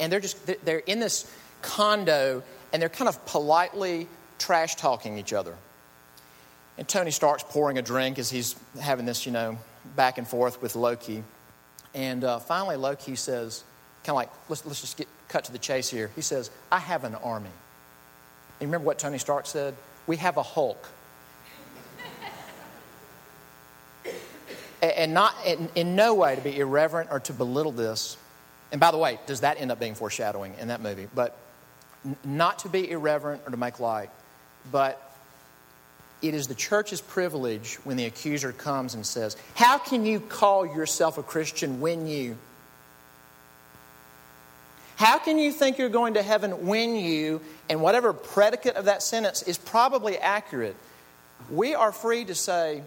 And 0.00 0.10
they're 0.10 0.20
just, 0.20 0.64
they're 0.64 0.78
in 0.78 1.00
this 1.00 1.30
condo 1.62 2.42
and 2.72 2.82
they're 2.82 2.88
kind 2.88 3.08
of 3.08 3.24
politely 3.26 4.08
trash 4.38 4.74
talking 4.74 5.18
each 5.18 5.32
other. 5.32 5.54
And 6.78 6.86
Tony 6.86 7.10
Stark's 7.10 7.42
pouring 7.42 7.78
a 7.78 7.82
drink 7.82 8.18
as 8.18 8.30
he's 8.30 8.54
having 8.80 9.06
this, 9.06 9.24
you 9.24 9.32
know, 9.32 9.58
back 9.94 10.18
and 10.18 10.28
forth 10.28 10.60
with 10.60 10.76
Loki. 10.76 11.22
And 11.94 12.22
uh, 12.22 12.38
finally, 12.38 12.76
Loki 12.76 13.16
says, 13.16 13.64
kind 14.04 14.10
of 14.10 14.16
like, 14.16 14.30
let's, 14.48 14.66
let's 14.66 14.80
just 14.80 14.96
get 14.96 15.08
cut 15.28 15.44
to 15.44 15.52
the 15.52 15.58
chase 15.58 15.88
here. 15.88 16.10
He 16.14 16.20
says, 16.20 16.50
I 16.70 16.78
have 16.78 17.04
an 17.04 17.14
army. 17.16 17.50
You 18.60 18.66
remember 18.66 18.86
what 18.86 18.98
Tony 18.98 19.18
Stark 19.18 19.46
said? 19.46 19.74
We 20.06 20.16
have 20.18 20.36
a 20.36 20.42
Hulk. 20.42 20.86
and 24.82 25.14
not 25.14 25.34
in, 25.46 25.68
in, 25.74 25.96
no 25.96 26.14
way 26.14 26.36
to 26.36 26.40
be 26.40 26.58
irreverent 26.58 27.10
or 27.10 27.20
to 27.20 27.32
belittle 27.32 27.72
this. 27.72 28.16
And 28.70 28.80
by 28.80 28.90
the 28.90 28.98
way, 28.98 29.18
does 29.26 29.40
that 29.40 29.60
end 29.60 29.72
up 29.72 29.80
being 29.80 29.94
foreshadowing 29.94 30.54
in 30.60 30.68
that 30.68 30.80
movie? 30.80 31.08
But 31.14 31.36
not 32.24 32.60
to 32.60 32.68
be 32.68 32.90
irreverent 32.90 33.42
or 33.46 33.50
to 33.50 33.56
make 33.56 33.80
light, 33.80 34.10
but 34.70 35.05
it 36.22 36.34
is 36.34 36.46
the 36.46 36.54
church's 36.54 37.00
privilege 37.00 37.74
when 37.84 37.96
the 37.96 38.06
accuser 38.06 38.52
comes 38.52 38.94
and 38.94 39.04
says, 39.04 39.36
How 39.54 39.78
can 39.78 40.06
you 40.06 40.20
call 40.20 40.66
yourself 40.66 41.18
a 41.18 41.22
Christian 41.22 41.80
when 41.80 42.06
you? 42.06 42.36
How 44.96 45.18
can 45.18 45.38
you 45.38 45.52
think 45.52 45.76
you're 45.76 45.90
going 45.90 46.14
to 46.14 46.22
heaven 46.22 46.66
when 46.66 46.96
you, 46.96 47.42
and 47.68 47.82
whatever 47.82 48.14
predicate 48.14 48.76
of 48.76 48.86
that 48.86 49.02
sentence 49.02 49.42
is 49.42 49.58
probably 49.58 50.16
accurate? 50.16 50.76
We 51.50 51.74
are 51.74 51.92
free 51.92 52.24
to 52.24 52.34
say, 52.34 52.82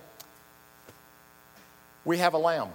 we 2.04 2.18
have 2.18 2.34
a 2.34 2.40
lamb. 2.40 2.70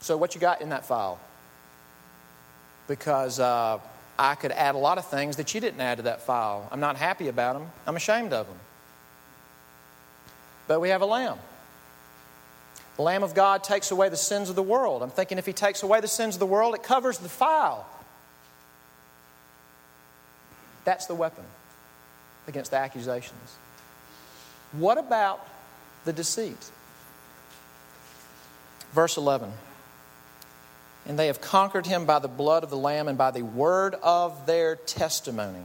So, 0.00 0.16
what 0.16 0.34
you 0.34 0.40
got 0.40 0.62
in 0.62 0.70
that 0.70 0.86
file? 0.86 1.20
Because 2.86 3.38
uh, 3.38 3.78
I 4.18 4.34
could 4.34 4.50
add 4.50 4.74
a 4.74 4.78
lot 4.78 4.98
of 4.98 5.06
things 5.06 5.36
that 5.36 5.54
you 5.54 5.60
didn't 5.60 5.80
add 5.80 5.98
to 5.98 6.02
that 6.04 6.22
file. 6.22 6.68
I'm 6.72 6.80
not 6.80 6.96
happy 6.96 7.28
about 7.28 7.54
them, 7.58 7.70
I'm 7.86 7.96
ashamed 7.96 8.32
of 8.32 8.46
them. 8.46 8.56
But 10.66 10.80
we 10.80 10.88
have 10.90 11.02
a 11.02 11.06
lamb. 11.06 11.38
The 12.96 13.02
Lamb 13.02 13.22
of 13.22 13.32
God 13.32 13.62
takes 13.62 13.92
away 13.92 14.08
the 14.08 14.16
sins 14.16 14.50
of 14.50 14.56
the 14.56 14.62
world. 14.62 15.04
I'm 15.04 15.10
thinking 15.10 15.38
if 15.38 15.46
He 15.46 15.52
takes 15.52 15.84
away 15.84 16.00
the 16.00 16.08
sins 16.08 16.34
of 16.34 16.40
the 16.40 16.46
world, 16.46 16.74
it 16.74 16.82
covers 16.82 17.18
the 17.18 17.28
file. 17.28 17.86
That's 20.84 21.06
the 21.06 21.14
weapon 21.14 21.44
against 22.48 22.72
the 22.72 22.78
accusations. 22.78 23.56
What 24.72 24.98
about 24.98 25.46
the 26.04 26.12
deceit? 26.12 26.72
Verse 28.92 29.16
11. 29.16 29.52
And 31.08 31.18
they 31.18 31.26
have 31.26 31.40
conquered 31.40 31.86
him 31.86 32.04
by 32.04 32.18
the 32.18 32.28
blood 32.28 32.62
of 32.62 32.70
the 32.70 32.76
Lamb 32.76 33.08
and 33.08 33.18
by 33.18 33.30
the 33.30 33.42
word 33.42 33.94
of 33.94 34.46
their 34.46 34.76
testimony. 34.76 35.64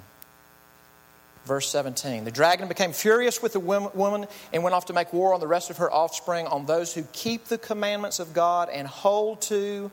Verse 1.46 1.70
17 1.70 2.24
The 2.24 2.32
dragon 2.32 2.68
became 2.68 2.94
furious 2.94 3.42
with 3.42 3.54
the 3.54 3.60
woman 3.60 4.28
and 4.54 4.64
went 4.64 4.74
off 4.74 4.86
to 4.86 4.94
make 4.94 5.12
war 5.12 5.34
on 5.34 5.40
the 5.40 5.48
rest 5.48 5.70
of 5.70 5.78
her 5.78 5.92
offspring, 5.92 6.48
on 6.48 6.66
those 6.66 6.94
who 6.94 7.04
keep 7.12 7.46
the 7.46 7.58
commandments 7.58 8.20
of 8.20 8.34
God 8.34 8.70
and 8.70 8.88
hold 8.88 9.42
to 9.44 9.92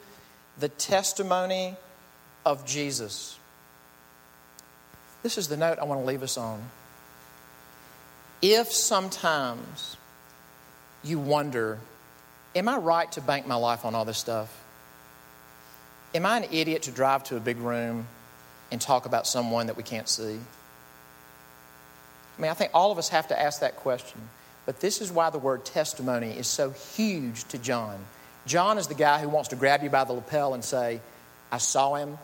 the 0.59 0.69
testimony 0.69 1.77
of 2.47 2.65
Jesus. 2.65 3.39
This 5.23 5.37
is 5.37 5.49
the 5.49 5.57
note 5.57 5.79
I 5.79 5.85
want 5.85 6.01
to 6.01 6.07
leave 6.07 6.23
us 6.23 6.39
on. 6.39 6.63
If 8.41 8.73
sometimes 8.73 9.97
you 11.03 11.19
wonder, 11.19 11.79
am 12.55 12.69
I 12.69 12.77
right 12.77 13.11
to 13.13 13.21
bank 13.21 13.47
my 13.47 13.57
life 13.57 13.85
on 13.85 13.95
all 13.95 14.05
this 14.05 14.19
stuff? 14.19 14.57
Am 16.15 16.27
I 16.27 16.39
an 16.39 16.45
idiot 16.51 16.83
to 16.83 16.91
drive 16.91 17.25
to 17.25 17.37
a 17.37 17.41
big 17.41 17.59
room 17.59 18.07
and 18.71 18.81
talk 18.81 19.07
about 19.07 19.27
someone 19.27 19.67
that 19.67 19.77
we 19.77 19.83
can't 19.83 20.09
see? 20.09 20.39
I 22.39 22.43
mean, 22.43 22.51
I 22.51 22.55
think 22.55 22.71
all 22.75 22.91
of 22.91 22.99
us 22.99 23.11
have 23.11 23.29
to 23.29 23.41
ask 23.41 23.61
that 23.61 23.77
question. 23.77 24.21
But 24.67 24.81
this 24.81 25.01
is 25.01 25.11
why 25.13 25.31
the 25.31 25.39
word 25.39 25.65
testimony 25.65 26.31
is 26.31 26.47
so 26.47 26.71
huge 26.71 27.45
to 27.49 27.59
John. 27.59 27.99
John 28.47 28.79
is 28.79 28.87
the 28.87 28.95
guy 28.95 29.21
who 29.21 29.29
wants 29.29 29.51
to 29.51 29.57
grab 29.57 29.83
you 29.83 29.91
by 29.91 30.05
the 30.05 30.13
lapel 30.13 30.55
and 30.55 30.65
say, 30.65 31.01
I 31.53 31.59
saw 31.59 31.95
him, 31.95 32.19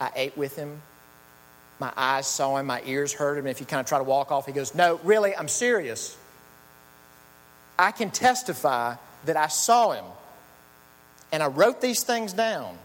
I 0.00 0.10
ate 0.14 0.36
with 0.36 0.56
him, 0.56 0.80
my 1.78 1.92
eyes 1.96 2.26
saw 2.26 2.58
him, 2.58 2.66
my 2.66 2.82
ears 2.84 3.12
heard 3.12 3.38
him. 3.38 3.46
And 3.46 3.50
if 3.50 3.60
you 3.60 3.66
kind 3.66 3.80
of 3.80 3.86
try 3.86 3.98
to 3.98 4.04
walk 4.04 4.30
off, 4.30 4.46
he 4.46 4.52
goes, 4.52 4.74
No, 4.74 5.00
really, 5.02 5.34
I'm 5.34 5.48
serious. 5.48 6.16
I 7.78 7.90
can 7.90 8.10
testify 8.10 8.96
that 9.24 9.36
I 9.36 9.48
saw 9.48 9.92
him. 9.92 10.04
And 11.32 11.42
I 11.42 11.46
wrote 11.46 11.80
these 11.80 12.02
things 12.02 12.32
down 12.32 12.76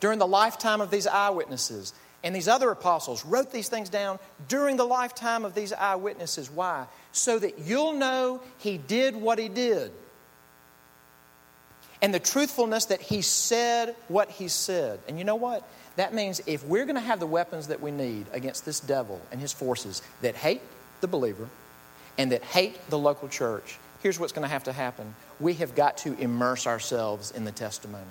during 0.00 0.18
the 0.18 0.26
lifetime 0.26 0.80
of 0.80 0.90
these 0.90 1.06
eyewitnesses. 1.06 1.94
And 2.24 2.34
these 2.34 2.48
other 2.48 2.70
apostles 2.70 3.24
wrote 3.24 3.52
these 3.52 3.68
things 3.68 3.88
down 3.88 4.18
during 4.48 4.76
the 4.76 4.84
lifetime 4.84 5.44
of 5.44 5.54
these 5.54 5.72
eyewitnesses. 5.72 6.50
Why? 6.50 6.86
So 7.12 7.38
that 7.38 7.60
you'll 7.60 7.94
know 7.94 8.40
he 8.58 8.78
did 8.78 9.16
what 9.16 9.38
he 9.38 9.48
did. 9.48 9.92
and 12.02 12.12
the 12.12 12.20
truthfulness 12.20 12.86
that 12.86 13.00
he 13.00 13.22
said 13.22 13.94
what 14.08 14.28
he 14.28 14.48
said. 14.48 14.98
And 15.08 15.18
you 15.18 15.24
know 15.24 15.36
what? 15.36 15.66
That 15.96 16.12
means 16.12 16.42
if 16.46 16.64
we're 16.64 16.84
going 16.84 16.96
to 16.96 17.00
have 17.00 17.20
the 17.20 17.26
weapons 17.26 17.68
that 17.68 17.80
we 17.80 17.92
need 17.92 18.26
against 18.32 18.64
this 18.64 18.80
devil 18.80 19.20
and 19.30 19.40
his 19.40 19.52
forces 19.52 20.02
that 20.20 20.34
hate 20.34 20.62
the 21.00 21.06
believer 21.06 21.48
and 22.18 22.32
that 22.32 22.42
hate 22.42 22.76
the 22.90 22.98
local 22.98 23.28
church, 23.28 23.78
here's 24.02 24.18
what's 24.18 24.32
going 24.32 24.42
to 24.42 24.48
have 24.48 24.64
to 24.64 24.72
happen. 24.72 25.14
We 25.40 25.54
have 25.54 25.74
got 25.74 25.98
to 25.98 26.18
immerse 26.18 26.66
ourselves 26.66 27.30
in 27.30 27.44
the 27.44 27.52
testimony. 27.52 28.04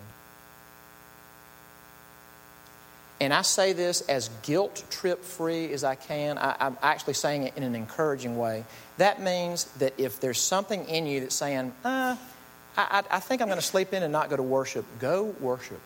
And 3.19 3.31
I 3.31 3.43
say 3.43 3.73
this 3.73 4.01
as 4.01 4.29
guilt 4.41 4.83
trip 4.89 5.23
free 5.23 5.71
as 5.73 5.83
I 5.83 5.93
can. 5.93 6.39
I, 6.39 6.55
am 6.59 6.77
actually 6.81 7.13
saying 7.13 7.43
it 7.43 7.53
in 7.55 7.61
an 7.61 7.75
encouraging 7.75 8.35
way. 8.35 8.65
That 8.97 9.21
means 9.21 9.65
that 9.77 9.93
if 9.99 10.19
there's 10.19 10.39
something 10.41 10.85
in 10.85 11.05
you 11.05 11.19
that's 11.19 11.35
saying, 11.35 11.71
uh, 11.85 12.15
I, 12.75 13.03
I 13.11 13.19
think 13.19 13.41
I'm 13.41 13.47
going 13.47 13.59
to 13.59 13.65
sleep 13.65 13.93
in 13.93 14.01
and 14.01 14.11
not 14.11 14.31
go 14.31 14.37
to 14.37 14.43
worship, 14.43 14.85
go 14.99 15.35
worship. 15.39 15.81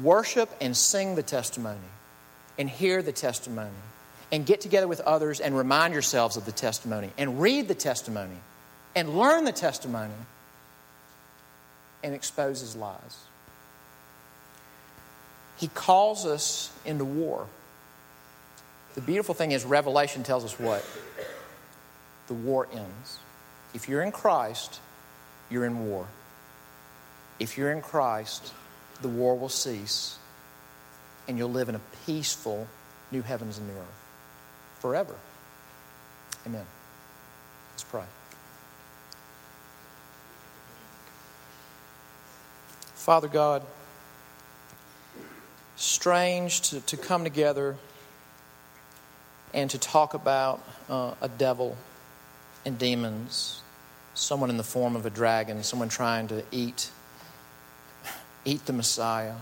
Worship 0.00 0.50
and 0.60 0.76
sing 0.76 1.16
the 1.16 1.22
testimony 1.22 1.78
and 2.56 2.70
hear 2.70 3.02
the 3.02 3.12
testimony 3.12 3.70
and 4.32 4.46
get 4.46 4.60
together 4.60 4.88
with 4.88 5.00
others 5.00 5.40
and 5.40 5.56
remind 5.56 5.92
yourselves 5.92 6.36
of 6.36 6.44
the 6.44 6.52
testimony 6.52 7.10
and 7.18 7.40
read 7.40 7.68
the 7.68 7.74
testimony 7.74 8.36
and 8.94 9.18
learn 9.18 9.44
the 9.44 9.52
testimony 9.52 10.14
and 12.02 12.14
expose 12.14 12.60
his 12.60 12.76
lies. 12.76 13.18
He 15.56 15.68
calls 15.68 16.26
us 16.26 16.70
into 16.84 17.04
war. 17.04 17.46
The 18.94 19.00
beautiful 19.00 19.34
thing 19.34 19.52
is, 19.52 19.64
Revelation 19.64 20.22
tells 20.22 20.44
us 20.44 20.58
what? 20.58 20.84
The 22.28 22.34
war 22.34 22.68
ends. 22.72 23.18
If 23.72 23.88
you're 23.88 24.02
in 24.02 24.12
Christ, 24.12 24.80
you're 25.50 25.64
in 25.64 25.86
war. 25.86 26.06
If 27.38 27.58
you're 27.58 27.72
in 27.72 27.82
Christ, 27.82 28.52
the 29.02 29.08
war 29.08 29.36
will 29.36 29.48
cease 29.48 30.18
and 31.26 31.38
you'll 31.38 31.50
live 31.50 31.68
in 31.68 31.74
a 31.74 31.80
peaceful 32.06 32.66
new 33.10 33.22
heavens 33.22 33.58
and 33.58 33.66
new 33.66 33.74
earth 33.74 34.03
forever. 34.84 35.14
Amen. 36.46 36.66
Let's 37.72 37.84
pray. 37.84 38.04
Father 42.94 43.28
God, 43.28 43.62
strange 45.76 46.60
to, 46.68 46.80
to 46.82 46.98
come 46.98 47.24
together 47.24 47.76
and 49.54 49.70
to 49.70 49.78
talk 49.78 50.12
about 50.12 50.62
uh, 50.90 51.14
a 51.22 51.30
devil 51.30 51.78
and 52.66 52.78
demons, 52.78 53.62
someone 54.12 54.50
in 54.50 54.58
the 54.58 54.62
form 54.62 54.96
of 54.96 55.06
a 55.06 55.10
dragon, 55.10 55.62
someone 55.62 55.88
trying 55.88 56.28
to 56.28 56.44
eat 56.52 56.90
eat 58.44 58.66
the 58.66 58.74
Messiah, 58.74 59.36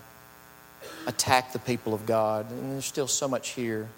attack 1.08 1.52
the 1.52 1.58
people 1.58 1.94
of 1.94 2.06
God. 2.06 2.48
And 2.48 2.74
there's 2.74 2.84
still 2.84 3.08
so 3.08 3.26
much 3.26 3.48
here 3.48 3.88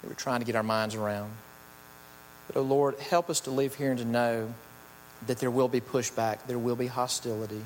that 0.00 0.08
we're 0.08 0.14
trying 0.14 0.40
to 0.40 0.46
get 0.46 0.56
our 0.56 0.62
minds 0.62 0.94
around. 0.94 1.32
But, 2.46 2.56
oh 2.56 2.62
Lord, 2.62 2.98
help 2.98 3.30
us 3.30 3.40
to 3.40 3.50
leave 3.50 3.74
here 3.74 3.90
and 3.90 3.98
to 3.98 4.04
know 4.04 4.52
that 5.26 5.38
there 5.38 5.50
will 5.50 5.68
be 5.68 5.80
pushback, 5.80 6.38
there 6.46 6.58
will 6.58 6.76
be 6.76 6.86
hostility. 6.86 7.62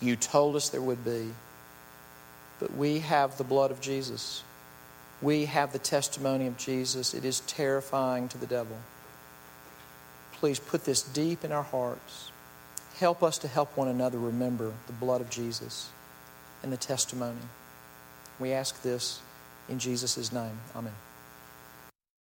You 0.00 0.16
told 0.16 0.56
us 0.56 0.70
there 0.70 0.80
would 0.80 1.04
be. 1.04 1.30
But 2.60 2.74
we 2.74 3.00
have 3.00 3.36
the 3.36 3.44
blood 3.44 3.70
of 3.70 3.80
Jesus. 3.80 4.42
We 5.20 5.46
have 5.46 5.72
the 5.72 5.78
testimony 5.78 6.46
of 6.46 6.56
Jesus. 6.56 7.14
It 7.14 7.24
is 7.24 7.40
terrifying 7.40 8.28
to 8.28 8.38
the 8.38 8.46
devil. 8.46 8.76
Please 10.32 10.58
put 10.58 10.84
this 10.84 11.02
deep 11.02 11.44
in 11.44 11.52
our 11.52 11.62
hearts. 11.62 12.30
Help 12.98 13.22
us 13.22 13.38
to 13.38 13.48
help 13.48 13.76
one 13.76 13.88
another 13.88 14.18
remember 14.18 14.72
the 14.86 14.92
blood 14.92 15.20
of 15.20 15.30
Jesus 15.30 15.88
and 16.62 16.72
the 16.72 16.76
testimony. 16.76 17.40
We 18.38 18.52
ask 18.52 18.82
this 18.82 19.20
in 19.68 19.78
Jesus' 19.78 20.32
name. 20.32 20.58
Amen. 20.76 20.92